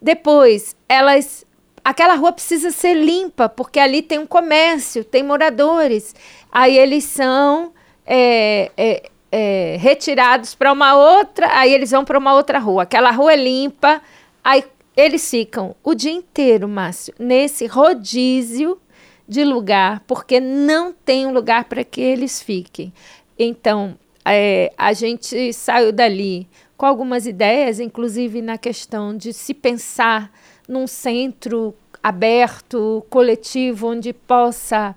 depois, 0.00 0.76
elas 0.88 1.44
aquela 1.82 2.14
rua 2.14 2.32
precisa 2.32 2.70
ser 2.70 2.94
limpa, 2.94 3.48
porque 3.48 3.78
ali 3.78 4.02
tem 4.02 4.18
um 4.18 4.26
comércio, 4.26 5.02
tem 5.02 5.22
moradores. 5.22 6.14
Aí 6.52 6.76
eles 6.76 7.04
são 7.04 7.72
é, 8.04 8.70
é, 8.76 9.10
é, 9.32 9.76
retirados 9.80 10.54
para 10.54 10.72
uma 10.72 10.96
outra, 10.96 11.48
aí 11.58 11.72
eles 11.72 11.90
vão 11.90 12.04
para 12.04 12.18
uma 12.18 12.34
outra 12.34 12.58
rua. 12.58 12.82
Aquela 12.82 13.10
rua 13.10 13.32
é 13.32 13.36
limpa, 13.36 14.02
aí 14.44 14.64
eles 14.96 15.28
ficam 15.30 15.74
o 15.82 15.94
dia 15.94 16.12
inteiro, 16.12 16.68
Márcio, 16.68 17.14
nesse 17.18 17.66
rodízio 17.66 18.78
de 19.28 19.44
lugar, 19.44 20.00
porque 20.06 20.40
não 20.40 20.92
tem 20.92 21.26
um 21.26 21.32
lugar 21.32 21.64
para 21.64 21.82
que 21.84 22.00
eles 22.00 22.40
fiquem. 22.40 22.92
Então, 23.38 23.98
é, 24.24 24.72
a 24.76 24.92
gente 24.92 25.52
saiu 25.52 25.92
dali 25.92 26.48
com 26.76 26.86
algumas 26.86 27.26
ideias, 27.26 27.80
inclusive 27.80 28.42
na 28.42 28.58
questão 28.58 29.16
de 29.16 29.32
se 29.32 29.54
pensar 29.54 30.30
num 30.68 30.86
centro 30.86 31.74
aberto, 32.02 33.04
coletivo, 33.08 33.88
onde 33.88 34.12
possa 34.12 34.94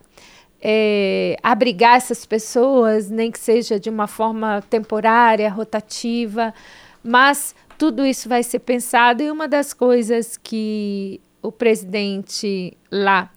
é, 0.61 1.37
abrigar 1.41 1.97
essas 1.97 2.25
pessoas, 2.25 3.09
nem 3.09 3.31
que 3.31 3.39
seja 3.39 3.79
de 3.79 3.89
uma 3.89 4.07
forma 4.07 4.61
temporária, 4.69 5.49
rotativa, 5.49 6.53
mas 7.03 7.55
tudo 7.77 8.05
isso 8.05 8.27
vai 8.27 8.43
ser 8.43 8.59
pensado 8.59 9.23
e 9.23 9.31
uma 9.31 9.47
das 9.47 9.73
coisas 9.73 10.37
que 10.37 11.21
o 11.41 11.51
presidente 11.51 12.77
lá 12.91 13.31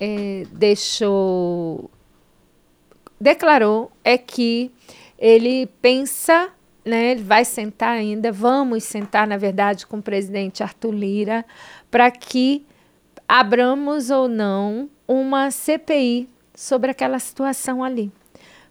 é, 0.00 0.44
deixou 0.52 1.90
declarou 3.18 3.90
é 4.04 4.18
que 4.18 4.70
ele 5.18 5.66
pensa 5.80 6.52
né, 6.86 7.10
ele 7.10 7.22
vai 7.24 7.44
sentar 7.44 7.90
ainda, 7.90 8.30
vamos 8.30 8.84
sentar, 8.84 9.26
na 9.26 9.36
verdade, 9.36 9.84
com 9.84 9.98
o 9.98 10.02
presidente 10.02 10.62
Arthur 10.62 10.92
Lira, 10.92 11.44
para 11.90 12.12
que 12.12 12.64
abramos 13.28 14.08
ou 14.08 14.28
não 14.28 14.88
uma 15.08 15.50
CPI 15.50 16.28
sobre 16.54 16.92
aquela 16.92 17.18
situação 17.18 17.82
ali. 17.82 18.12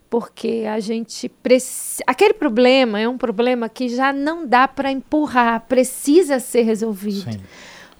Porque 0.10 0.64
a 0.66 0.80
gente 0.80 1.28
precisa. 1.28 2.02
Aquele 2.08 2.34
problema 2.34 3.02
é 3.02 3.10
um 3.10 3.18
problema 3.18 3.68
que 3.68 3.90
já 3.90 4.14
não 4.14 4.48
dá 4.48 4.66
para 4.66 4.90
empurrar, 4.90 5.66
precisa 5.68 6.40
ser 6.40 6.62
resolvido. 6.62 7.34
Sim 7.34 7.42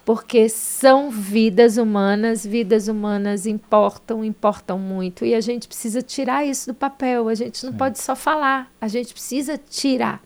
porque 0.06 0.48
são 0.48 1.10
vidas 1.10 1.76
humanas, 1.76 2.46
vidas 2.46 2.86
humanas 2.86 3.44
importam, 3.44 4.24
importam 4.24 4.78
muito, 4.78 5.24
e 5.24 5.34
a 5.34 5.40
gente 5.40 5.66
precisa 5.66 6.00
tirar 6.00 6.46
isso 6.46 6.68
do 6.68 6.74
papel, 6.74 7.28
a 7.28 7.34
gente 7.34 7.64
não 7.66 7.72
Sim. 7.72 7.78
pode 7.78 7.98
só 7.98 8.14
falar, 8.14 8.72
a 8.80 8.86
gente 8.86 9.12
precisa 9.12 9.58
tirar. 9.58 10.22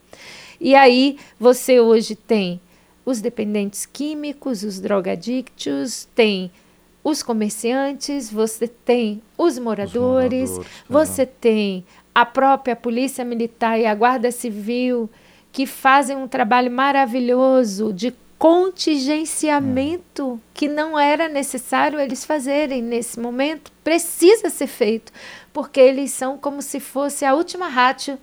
E 0.61 0.75
aí 0.75 1.17
você 1.39 1.81
hoje 1.81 2.15
tem 2.15 2.61
os 3.07 3.23
dependentes 3.23 3.87
químicos, 3.87 4.63
os 4.63 4.79
drogadictos, 4.79 6.07
tem 6.15 6.51
os 7.03 7.23
comerciantes, 7.23 8.31
você 8.31 8.69
tem 8.69 9.23
os 9.39 9.59
moradores, 9.59 10.51
os 10.51 10.57
moradores 10.59 10.81
você 10.91 11.23
é. 11.23 11.27
tem 11.27 11.87
a 12.15 12.27
própria 12.27 12.77
polícia 12.77 13.25
militar 13.25 13.81
e 13.81 13.87
a 13.87 13.95
guarda 13.95 14.31
civil 14.31 15.09
que 15.51 15.65
fazem 15.65 16.19
um 16.19 16.29
trabalho 16.29 16.71
maravilhoso 16.71 17.95
de 17.95 18.13
contingenciamento 18.41 20.41
que 20.55 20.67
não 20.67 20.99
era 20.99 21.29
necessário 21.29 22.01
eles 22.01 22.25
fazerem 22.25 22.81
nesse 22.81 23.21
momento, 23.21 23.71
precisa 23.85 24.49
ser 24.49 24.67
feito, 24.67 25.13
porque 25.53 25.79
eles 25.79 26.11
são 26.11 26.39
como 26.39 26.63
se 26.63 26.81
fosse 26.81 27.27
a 27.27 27.35
última 27.35 27.69
ratio 27.69 28.19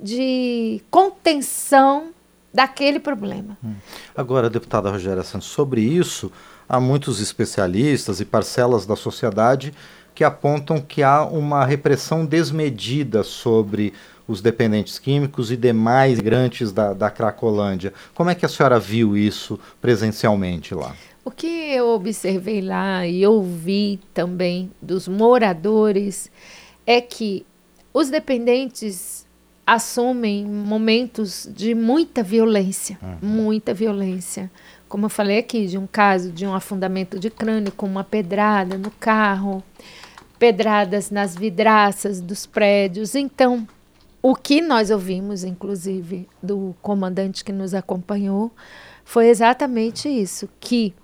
de 0.00 0.82
contenção 0.90 2.08
daquele 2.52 2.98
problema. 2.98 3.56
Hum. 3.64 3.74
Agora, 4.16 4.50
deputada 4.50 4.90
Rogéria 4.90 5.22
Santos, 5.22 5.46
sobre 5.46 5.82
isso, 5.82 6.32
há 6.68 6.80
muitos 6.80 7.20
especialistas 7.20 8.20
e 8.20 8.24
parcelas 8.24 8.84
da 8.84 8.96
sociedade 8.96 9.72
que 10.16 10.24
apontam 10.24 10.80
que 10.80 11.00
há 11.00 11.24
uma 11.24 11.64
repressão 11.64 12.26
desmedida 12.26 13.22
sobre 13.22 13.94
os 14.30 14.40
dependentes 14.40 14.98
químicos 14.98 15.50
e 15.50 15.56
demais 15.56 16.18
migrantes 16.18 16.70
da, 16.70 16.92
da 16.92 17.10
Cracolândia. 17.10 17.92
Como 18.14 18.30
é 18.30 18.34
que 18.34 18.46
a 18.46 18.48
senhora 18.48 18.78
viu 18.78 19.16
isso 19.16 19.58
presencialmente 19.80 20.72
lá? 20.72 20.94
O 21.24 21.32
que 21.32 21.46
eu 21.46 21.88
observei 21.88 22.60
lá 22.60 23.04
e 23.06 23.26
ouvi 23.26 23.98
também 24.14 24.70
dos 24.80 25.08
moradores 25.08 26.30
é 26.86 27.00
que 27.00 27.44
os 27.92 28.08
dependentes 28.08 29.26
assumem 29.66 30.46
momentos 30.46 31.48
de 31.52 31.74
muita 31.74 32.22
violência, 32.22 32.98
uhum. 33.02 33.16
muita 33.20 33.74
violência. 33.74 34.50
Como 34.88 35.06
eu 35.06 35.10
falei 35.10 35.38
aqui, 35.38 35.66
de 35.66 35.76
um 35.76 35.86
caso 35.86 36.30
de 36.30 36.46
um 36.46 36.54
afundamento 36.54 37.18
de 37.18 37.30
crânio 37.30 37.72
com 37.72 37.86
uma 37.86 38.04
pedrada 38.04 38.78
no 38.78 38.90
carro, 38.92 39.62
pedradas 40.38 41.10
nas 41.10 41.36
vidraças 41.36 42.20
dos 42.20 42.46
prédios. 42.46 43.14
Então, 43.14 43.66
o 44.22 44.34
que 44.34 44.60
nós 44.60 44.90
ouvimos, 44.90 45.44
inclusive, 45.44 46.28
do 46.42 46.74
comandante 46.82 47.44
que 47.44 47.52
nos 47.52 47.74
acompanhou, 47.74 48.50
foi 49.04 49.28
exatamente 49.28 50.08
isso: 50.08 50.48
que 50.58 50.94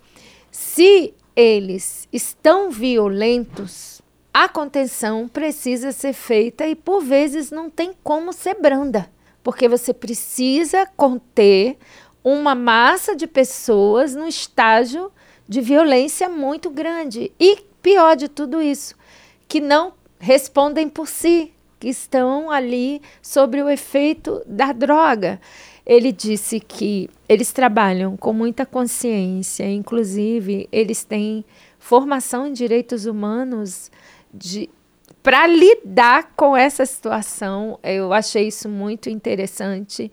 se 0.50 1.14
eles 1.34 2.08
estão 2.12 2.70
violentos, 2.70 4.02
a 4.32 4.48
contenção 4.48 5.28
precisa 5.28 5.92
ser 5.92 6.12
feita 6.12 6.66
e, 6.66 6.74
por 6.74 7.02
vezes, 7.02 7.50
não 7.50 7.70
tem 7.70 7.92
como 8.02 8.32
ser 8.32 8.54
branda, 8.60 9.10
porque 9.42 9.68
você 9.68 9.94
precisa 9.94 10.86
conter 10.96 11.78
uma 12.22 12.54
massa 12.54 13.14
de 13.14 13.26
pessoas 13.26 14.14
no 14.14 14.26
estágio 14.26 15.10
de 15.48 15.60
violência 15.60 16.28
muito 16.28 16.68
grande. 16.68 17.32
E 17.38 17.64
pior 17.80 18.16
de 18.16 18.28
tudo 18.28 18.60
isso, 18.60 18.94
que 19.46 19.60
não 19.60 19.94
respondem 20.18 20.88
por 20.88 21.06
si, 21.06 21.52
que 21.78 21.88
estão 21.88 22.50
ali 22.50 23.00
sobre 23.20 23.62
o 23.62 23.68
efeito 23.68 24.42
da 24.46 24.72
droga. 24.72 25.40
Ele 25.84 26.10
disse 26.10 26.58
que 26.58 27.08
eles 27.28 27.52
trabalham 27.52 28.16
com 28.16 28.32
muita 28.32 28.66
consciência, 28.66 29.68
inclusive 29.68 30.68
eles 30.72 31.04
têm 31.04 31.44
formação 31.78 32.46
em 32.46 32.52
direitos 32.52 33.06
humanos 33.06 33.90
de 34.32 34.68
para 35.22 35.46
lidar 35.46 36.34
com 36.36 36.56
essa 36.56 36.86
situação. 36.86 37.78
Eu 37.82 38.12
achei 38.12 38.46
isso 38.46 38.68
muito 38.68 39.10
interessante 39.10 40.10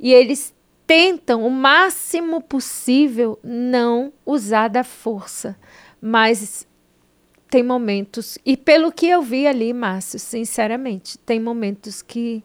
e 0.00 0.12
eles 0.12 0.54
tentam 0.86 1.46
o 1.46 1.50
máximo 1.50 2.40
possível 2.40 3.38
não 3.42 4.12
usar 4.24 4.68
da 4.68 4.84
força, 4.84 5.56
mas 6.00 6.66
tem 7.54 7.62
momentos, 7.62 8.36
e 8.44 8.56
pelo 8.56 8.90
que 8.90 9.06
eu 9.06 9.22
vi 9.22 9.46
ali, 9.46 9.72
Márcio, 9.72 10.18
sinceramente, 10.18 11.16
tem 11.18 11.38
momentos 11.38 12.02
que 12.02 12.42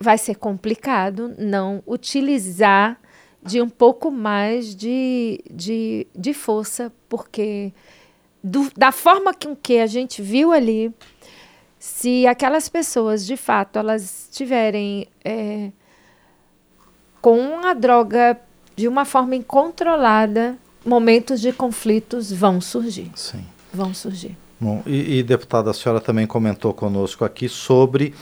vai 0.00 0.18
ser 0.18 0.34
complicado 0.34 1.32
não 1.38 1.80
utilizar 1.86 3.00
de 3.40 3.62
um 3.62 3.68
pouco 3.68 4.10
mais 4.10 4.74
de, 4.74 5.40
de, 5.48 6.08
de 6.12 6.34
força, 6.34 6.92
porque 7.08 7.72
do, 8.42 8.68
da 8.76 8.90
forma 8.90 9.32
com 9.32 9.54
que 9.54 9.78
a 9.78 9.86
gente 9.86 10.20
viu 10.20 10.50
ali, 10.50 10.92
se 11.78 12.26
aquelas 12.26 12.68
pessoas, 12.68 13.24
de 13.24 13.36
fato, 13.36 13.78
elas 13.78 14.26
estiverem 14.28 15.06
é, 15.24 15.70
com 17.22 17.64
a 17.64 17.74
droga 17.74 18.40
de 18.74 18.88
uma 18.88 19.04
forma 19.04 19.36
incontrolada, 19.36 20.58
momentos 20.84 21.40
de 21.40 21.52
conflitos 21.52 22.32
vão 22.32 22.60
surgir. 22.60 23.12
Sim. 23.14 23.46
Vão 23.72 23.94
surgir. 23.94 24.36
Bom, 24.60 24.82
e, 24.86 25.18
e 25.18 25.22
deputada, 25.22 25.70
a 25.70 25.74
senhora 25.74 26.00
também 26.00 26.26
comentou 26.26 26.74
conosco 26.74 27.24
aqui 27.24 27.48
sobre 27.48 28.14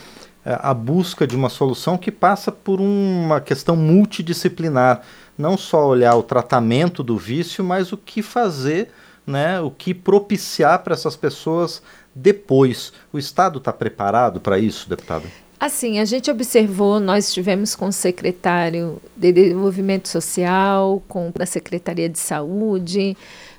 é, 0.45 0.57
a 0.61 0.73
busca 0.73 1.27
de 1.27 1.35
uma 1.35 1.49
solução 1.49 1.99
que 1.99 2.13
passa 2.13 2.53
por 2.53 2.81
uma 2.81 3.41
questão 3.41 3.75
multidisciplinar. 3.75 5.03
Não 5.37 5.57
só 5.57 5.87
olhar 5.87 6.15
o 6.17 6.23
tratamento 6.23 7.03
do 7.03 7.17
vício, 7.17 7.65
mas 7.65 7.93
o 7.93 7.97
que 7.97 8.23
fazer, 8.23 8.91
né, 9.27 9.61
o 9.61 9.71
que 9.71 9.93
propiciar 9.93 10.83
para 10.83 10.95
essas 10.95 11.17
pessoas 11.17 11.83
depois. 12.15 12.93
O 13.13 13.19
Estado 13.19 13.59
está 13.59 13.73
preparado 13.73 14.41
para 14.41 14.59
isso, 14.59 14.89
deputada? 14.89 15.25
Assim, 15.61 15.99
a 15.99 16.05
gente 16.05 16.31
observou, 16.31 17.01
nós 17.01 17.29
estivemos 17.29 17.75
com 17.75 17.87
o 17.87 17.93
secretário 17.93 19.03
de 19.17 19.33
Desenvolvimento 19.33 20.09
Social, 20.09 21.03
com 21.09 21.33
a 21.37 21.47
Secretaria 21.47 22.09
de 22.09 22.19
Saúde, 22.19 23.17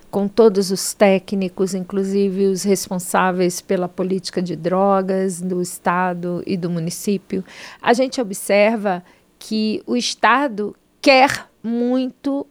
com 0.10 0.28
todos 0.28 0.72
os 0.72 0.93
técnicos, 0.93 1.74
inclusive 1.74 2.48
os 2.48 2.63
responsáveis 2.63 3.62
pela 3.62 3.88
política 3.88 4.41
de 4.41 4.56
drogas 4.56 5.39
do 5.39 5.62
Estado 5.62 6.43
e 6.45 6.58
do 6.58 6.69
município. 6.69 7.43
A 7.82 7.93
gente 7.93 8.19
observa 8.19 9.04
que 9.38 9.84
o 9.86 9.95
Estado 9.95 10.76
quer 11.02 11.48
muito 11.63 12.48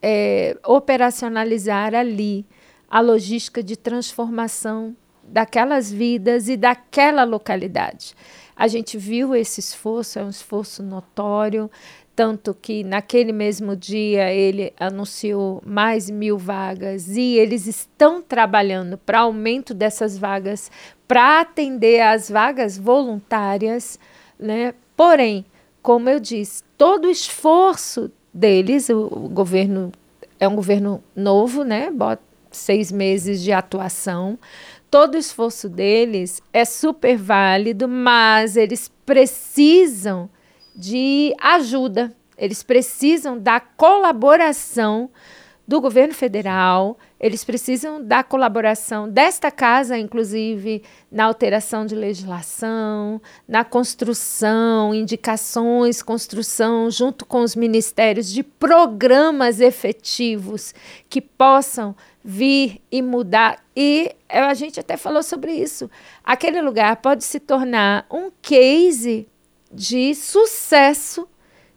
é, 0.00 0.56
operacionalizar 0.64 1.94
ali 1.94 2.46
a 2.88 3.00
logística 3.00 3.62
de 3.62 3.76
transformação 3.76 4.96
daquelas 5.24 5.90
vidas 5.90 6.48
e 6.48 6.56
daquela 6.56 7.24
localidade. 7.24 8.14
A 8.54 8.68
gente 8.68 8.96
viu 8.96 9.34
esse 9.34 9.60
esforço, 9.60 10.18
é 10.18 10.24
um 10.24 10.30
esforço 10.30 10.82
notório, 10.82 11.70
tanto 12.16 12.54
que 12.54 12.82
naquele 12.82 13.30
mesmo 13.30 13.76
dia 13.76 14.32
ele 14.32 14.72
anunciou 14.80 15.62
mais 15.66 16.08
mil 16.08 16.38
vagas 16.38 17.14
e 17.14 17.36
eles 17.36 17.66
estão 17.66 18.22
trabalhando 18.22 18.96
para 18.96 19.20
aumento 19.20 19.74
dessas 19.74 20.16
vagas, 20.16 20.70
para 21.06 21.40
atender 21.40 22.00
às 22.00 22.30
vagas 22.30 22.78
voluntárias, 22.78 23.98
né? 24.40 24.72
Porém, 24.96 25.44
como 25.82 26.08
eu 26.08 26.18
disse, 26.18 26.64
todo 26.78 27.04
o 27.04 27.10
esforço 27.10 28.10
deles, 28.32 28.88
o, 28.88 29.08
o 29.12 29.28
governo 29.28 29.92
é 30.40 30.48
um 30.48 30.56
governo 30.56 31.04
novo, 31.14 31.64
né? 31.64 31.90
Bota 31.90 32.22
seis 32.50 32.90
meses 32.90 33.42
de 33.42 33.52
atuação, 33.52 34.38
todo 34.90 35.16
o 35.16 35.18
esforço 35.18 35.68
deles 35.68 36.40
é 36.50 36.64
super 36.64 37.18
válido, 37.18 37.86
mas 37.86 38.56
eles 38.56 38.90
precisam 39.04 40.30
de 40.76 41.34
ajuda, 41.40 42.14
eles 42.36 42.62
precisam 42.62 43.38
da 43.38 43.58
colaboração 43.58 45.10
do 45.66 45.80
governo 45.80 46.14
federal, 46.14 46.96
eles 47.18 47.42
precisam 47.42 48.00
da 48.00 48.22
colaboração 48.22 49.08
desta 49.08 49.50
casa, 49.50 49.98
inclusive 49.98 50.82
na 51.10 51.24
alteração 51.24 51.84
de 51.84 51.94
legislação, 51.94 53.20
na 53.48 53.64
construção, 53.64 54.94
indicações, 54.94 56.02
construção, 56.02 56.88
junto 56.88 57.26
com 57.26 57.40
os 57.40 57.56
ministérios, 57.56 58.30
de 58.30 58.44
programas 58.44 59.58
efetivos 59.58 60.72
que 61.08 61.20
possam 61.20 61.96
vir 62.22 62.80
e 62.92 63.02
mudar. 63.02 63.58
E 63.74 64.14
a 64.28 64.54
gente 64.54 64.78
até 64.78 64.96
falou 64.96 65.22
sobre 65.22 65.52
isso. 65.52 65.90
Aquele 66.22 66.60
lugar 66.60 66.96
pode 66.96 67.24
se 67.24 67.40
tornar 67.40 68.06
um 68.08 68.30
case 68.40 69.26
de 69.72 70.14
sucesso, 70.14 71.28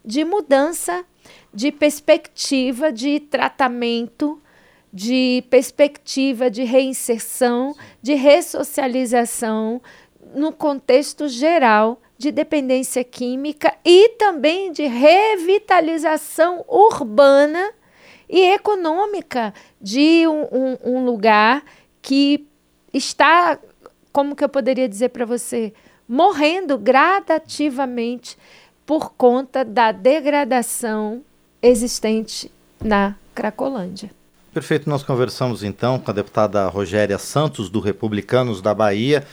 de 0.04 0.24
mudança 0.24 1.06
de 1.54 1.72
perspectiva 1.72 2.92
de 2.92 3.20
tratamento, 3.20 4.42
de 4.92 5.44
perspectiva 5.50 6.50
de 6.50 6.64
reinserção, 6.64 7.76
de 8.02 8.14
ressocialização 8.14 9.82
no 10.34 10.52
contexto 10.52 11.28
geral 11.28 12.02
de 12.18 12.32
dependência 12.32 13.04
química 13.04 13.76
e 13.84 14.10
também 14.10 14.72
de 14.72 14.86
revitalização 14.86 16.66
urbana 16.68 17.72
e 18.28 18.42
econômica 18.52 19.54
de 19.82 20.28
um, 20.28 20.44
um, 20.52 20.78
um 20.84 21.06
lugar 21.06 21.64
que 22.02 22.48
está, 22.94 23.58
como 24.12 24.36
que 24.36 24.44
eu 24.44 24.50
poderia 24.50 24.88
dizer 24.88 25.10
para 25.10 25.26
você, 25.26 25.74
morrendo 26.10 26.76
gradativamente 26.76 28.36
por 28.84 29.12
conta 29.12 29.64
da 29.64 29.92
degradação 29.92 31.22
existente 31.62 32.52
na 32.84 33.16
Cracolândia. 33.36 34.10
Perfeito, 34.52 34.90
nós 34.90 35.04
conversamos 35.04 35.64
então 35.64 36.00
com 36.00 36.10
a 36.10 36.14
deputada 36.14 36.68
Rogéria 36.68 37.20
Santos, 37.20 37.70
do 37.70 37.80
Republicanos 37.80 38.60
da 38.60 38.74
Bahia, 38.74 39.24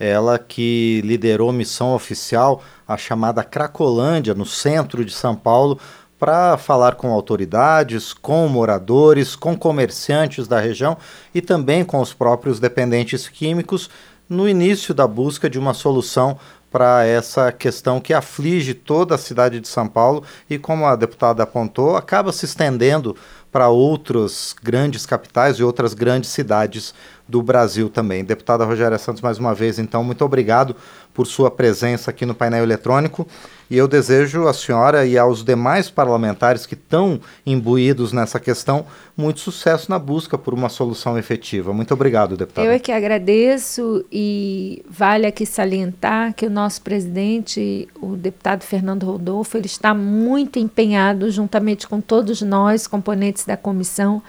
ela 0.00 0.38
que 0.38 1.02
liderou 1.04 1.52
missão 1.52 1.94
oficial, 1.94 2.62
a 2.88 2.96
chamada 2.96 3.44
Cracolândia, 3.44 4.32
no 4.32 4.46
centro 4.46 5.04
de 5.04 5.12
São 5.12 5.36
Paulo, 5.36 5.78
para 6.18 6.56
falar 6.56 6.94
com 6.94 7.10
autoridades, 7.10 8.14
com 8.14 8.48
moradores, 8.48 9.36
com 9.36 9.56
comerciantes 9.56 10.48
da 10.48 10.60
região 10.60 10.96
e 11.34 11.42
também 11.42 11.84
com 11.84 12.00
os 12.00 12.14
próprios 12.14 12.58
dependentes 12.58 13.28
químicos 13.28 13.90
no 14.32 14.48
início 14.48 14.94
da 14.94 15.06
busca 15.06 15.48
de 15.48 15.58
uma 15.58 15.74
solução 15.74 16.38
para 16.70 17.04
essa 17.04 17.52
questão 17.52 18.00
que 18.00 18.14
aflige 18.14 18.72
toda 18.72 19.14
a 19.14 19.18
cidade 19.18 19.60
de 19.60 19.68
São 19.68 19.86
Paulo 19.86 20.24
e, 20.48 20.58
como 20.58 20.86
a 20.86 20.96
deputada 20.96 21.42
apontou, 21.42 21.96
acaba 21.96 22.32
se 22.32 22.46
estendendo 22.46 23.14
para 23.52 23.68
outras 23.68 24.56
grandes 24.62 25.04
capitais 25.04 25.58
e 25.58 25.62
outras 25.62 25.92
grandes 25.92 26.30
cidades 26.30 26.94
do 27.28 27.42
Brasil 27.42 27.88
também. 27.88 28.24
Deputada 28.24 28.64
Rogéria 28.64 28.98
Santos, 28.98 29.22
mais 29.22 29.38
uma 29.38 29.54
vez, 29.54 29.78
então, 29.78 30.02
muito 30.02 30.24
obrigado 30.24 30.74
por 31.14 31.26
sua 31.26 31.50
presença 31.50 32.10
aqui 32.10 32.24
no 32.24 32.34
painel 32.34 32.62
eletrônico 32.62 33.26
e 33.70 33.76
eu 33.76 33.88
desejo 33.88 34.46
à 34.48 34.52
senhora 34.52 35.06
e 35.06 35.16
aos 35.16 35.42
demais 35.42 35.90
parlamentares 35.90 36.66
que 36.66 36.74
estão 36.74 37.20
imbuídos 37.46 38.12
nessa 38.12 38.38
questão 38.38 38.84
muito 39.16 39.40
sucesso 39.40 39.90
na 39.90 39.98
busca 39.98 40.36
por 40.36 40.52
uma 40.52 40.68
solução 40.68 41.18
efetiva. 41.18 41.72
Muito 41.72 41.92
obrigado, 41.92 42.36
deputada. 42.36 42.66
Eu 42.66 42.72
é 42.72 42.78
que 42.78 42.92
agradeço 42.92 44.04
e 44.10 44.84
vale 44.88 45.26
aqui 45.26 45.46
salientar 45.46 46.34
que 46.34 46.46
o 46.46 46.50
nosso 46.50 46.82
presidente, 46.82 47.88
o 48.00 48.16
deputado 48.16 48.62
Fernando 48.62 49.04
Rodolfo, 49.04 49.56
ele 49.56 49.66
está 49.66 49.94
muito 49.94 50.58
empenhado, 50.58 51.30
juntamente 51.30 51.86
com 51.86 52.00
todos 52.00 52.42
nós, 52.42 52.86
componentes 52.86 53.41
da 53.46 53.56
comissão, 53.56 54.22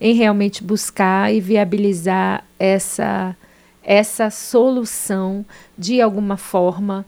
em 0.00 0.14
realmente 0.14 0.62
buscar 0.64 1.32
e 1.32 1.40
viabilizar 1.40 2.44
essa, 2.58 3.36
essa 3.82 4.30
solução 4.30 5.44
de 5.76 6.00
alguma 6.00 6.36
forma 6.36 7.04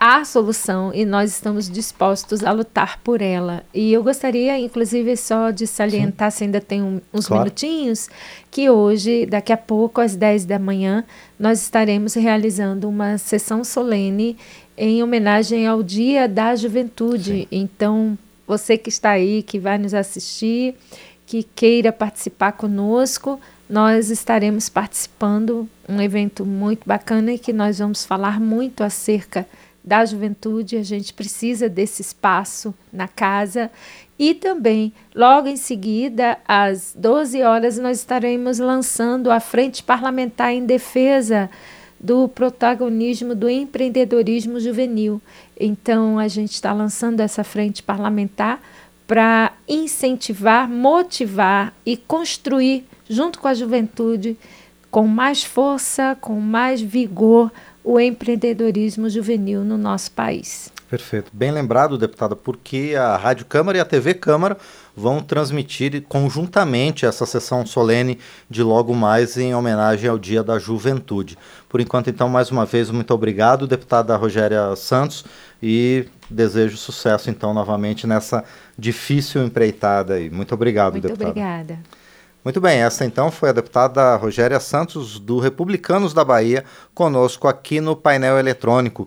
a 0.00 0.24
solução 0.24 0.92
e 0.94 1.04
nós 1.04 1.30
estamos 1.32 1.68
dispostos 1.68 2.44
a 2.44 2.52
lutar 2.52 3.00
por 3.02 3.20
ela. 3.20 3.64
E 3.74 3.92
eu 3.92 4.02
gostaria, 4.02 4.58
inclusive, 4.58 5.16
só 5.16 5.50
de 5.50 5.66
salientar, 5.66 6.30
Sim. 6.30 6.38
se 6.38 6.44
ainda 6.44 6.60
tem 6.60 6.82
um, 6.82 7.00
uns 7.12 7.26
claro. 7.26 7.42
minutinhos, 7.42 8.08
que 8.50 8.70
hoje, 8.70 9.26
daqui 9.26 9.52
a 9.52 9.56
pouco, 9.56 10.00
às 10.00 10.14
10 10.14 10.44
da 10.44 10.58
manhã, 10.58 11.04
nós 11.38 11.60
estaremos 11.62 12.14
realizando 12.14 12.88
uma 12.88 13.18
sessão 13.18 13.64
solene 13.64 14.36
em 14.76 15.02
homenagem 15.02 15.66
ao 15.66 15.82
Dia 15.82 16.28
da 16.28 16.54
Juventude. 16.54 17.40
Sim. 17.40 17.48
Então, 17.50 18.16
você 18.48 18.78
que 18.78 18.88
está 18.88 19.10
aí, 19.10 19.42
que 19.42 19.58
vai 19.58 19.76
nos 19.76 19.92
assistir, 19.92 20.74
que 21.26 21.42
queira 21.42 21.92
participar 21.92 22.52
conosco, 22.52 23.38
nós 23.68 24.10
estaremos 24.10 24.70
participando, 24.70 25.68
um 25.86 26.00
evento 26.00 26.46
muito 26.46 26.88
bacana 26.88 27.32
e 27.32 27.38
que 27.38 27.52
nós 27.52 27.78
vamos 27.78 28.06
falar 28.06 28.40
muito 28.40 28.82
acerca 28.82 29.46
da 29.84 30.04
juventude, 30.04 30.76
a 30.76 30.82
gente 30.82 31.12
precisa 31.12 31.68
desse 31.68 32.00
espaço 32.00 32.74
na 32.90 33.06
casa. 33.06 33.70
E 34.18 34.34
também, 34.34 34.92
logo 35.14 35.48
em 35.48 35.56
seguida, 35.56 36.38
às 36.46 36.94
12 36.96 37.42
horas, 37.42 37.78
nós 37.78 37.98
estaremos 37.98 38.58
lançando 38.58 39.30
a 39.30 39.38
Frente 39.38 39.82
Parlamentar 39.82 40.52
em 40.52 40.64
Defesa 40.64 41.50
do 42.00 42.28
Protagonismo 42.28 43.34
do 43.34 43.48
Empreendedorismo 43.48 44.60
Juvenil. 44.60 45.20
Então, 45.58 46.18
a 46.18 46.28
gente 46.28 46.52
está 46.52 46.72
lançando 46.72 47.20
essa 47.20 47.42
frente 47.42 47.82
parlamentar 47.82 48.60
para 49.06 49.52
incentivar, 49.66 50.68
motivar 50.68 51.74
e 51.84 51.96
construir, 51.96 52.84
junto 53.08 53.38
com 53.38 53.48
a 53.48 53.54
juventude, 53.54 54.36
com 54.90 55.06
mais 55.06 55.42
força, 55.42 56.16
com 56.20 56.38
mais 56.40 56.80
vigor, 56.80 57.50
o 57.82 57.98
empreendedorismo 57.98 59.08
juvenil 59.08 59.64
no 59.64 59.78
nosso 59.78 60.10
país. 60.10 60.70
Perfeito. 60.88 61.30
Bem 61.34 61.50
lembrado, 61.50 61.98
deputada, 61.98 62.34
porque 62.34 62.94
a 62.98 63.14
Rádio 63.14 63.44
Câmara 63.44 63.76
e 63.76 63.80
a 63.80 63.84
TV 63.84 64.14
Câmara 64.14 64.56
vão 64.96 65.20
transmitir 65.20 66.02
conjuntamente 66.08 67.04
essa 67.04 67.26
sessão 67.26 67.66
solene 67.66 68.18
de 68.48 68.62
logo 68.62 68.94
mais 68.94 69.36
em 69.36 69.54
homenagem 69.54 70.08
ao 70.08 70.18
Dia 70.18 70.42
da 70.42 70.58
Juventude. 70.58 71.36
Por 71.68 71.80
enquanto, 71.80 72.08
então, 72.08 72.26
mais 72.30 72.50
uma 72.50 72.64
vez, 72.64 72.90
muito 72.90 73.12
obrigado, 73.12 73.66
deputada 73.66 74.16
Rogéria 74.16 74.74
Santos, 74.76 75.26
e 75.62 76.06
desejo 76.30 76.78
sucesso, 76.78 77.28
então, 77.28 77.52
novamente 77.52 78.06
nessa 78.06 78.42
difícil 78.78 79.44
empreitada 79.44 80.14
aí. 80.14 80.30
Muito 80.30 80.54
obrigado, 80.54 80.92
muito 80.92 81.02
deputada. 81.02 81.34
Muito 81.34 81.38
obrigada. 81.38 81.80
Muito 82.44 82.60
bem, 82.62 82.78
essa 82.78 83.04
então 83.04 83.30
foi 83.30 83.50
a 83.50 83.52
deputada 83.52 84.16
Rogéria 84.16 84.58
Santos, 84.58 85.18
do 85.18 85.38
Republicanos 85.38 86.14
da 86.14 86.24
Bahia, 86.24 86.64
conosco 86.94 87.46
aqui 87.46 87.80
no 87.80 87.94
painel 87.94 88.38
eletrônico. 88.38 89.06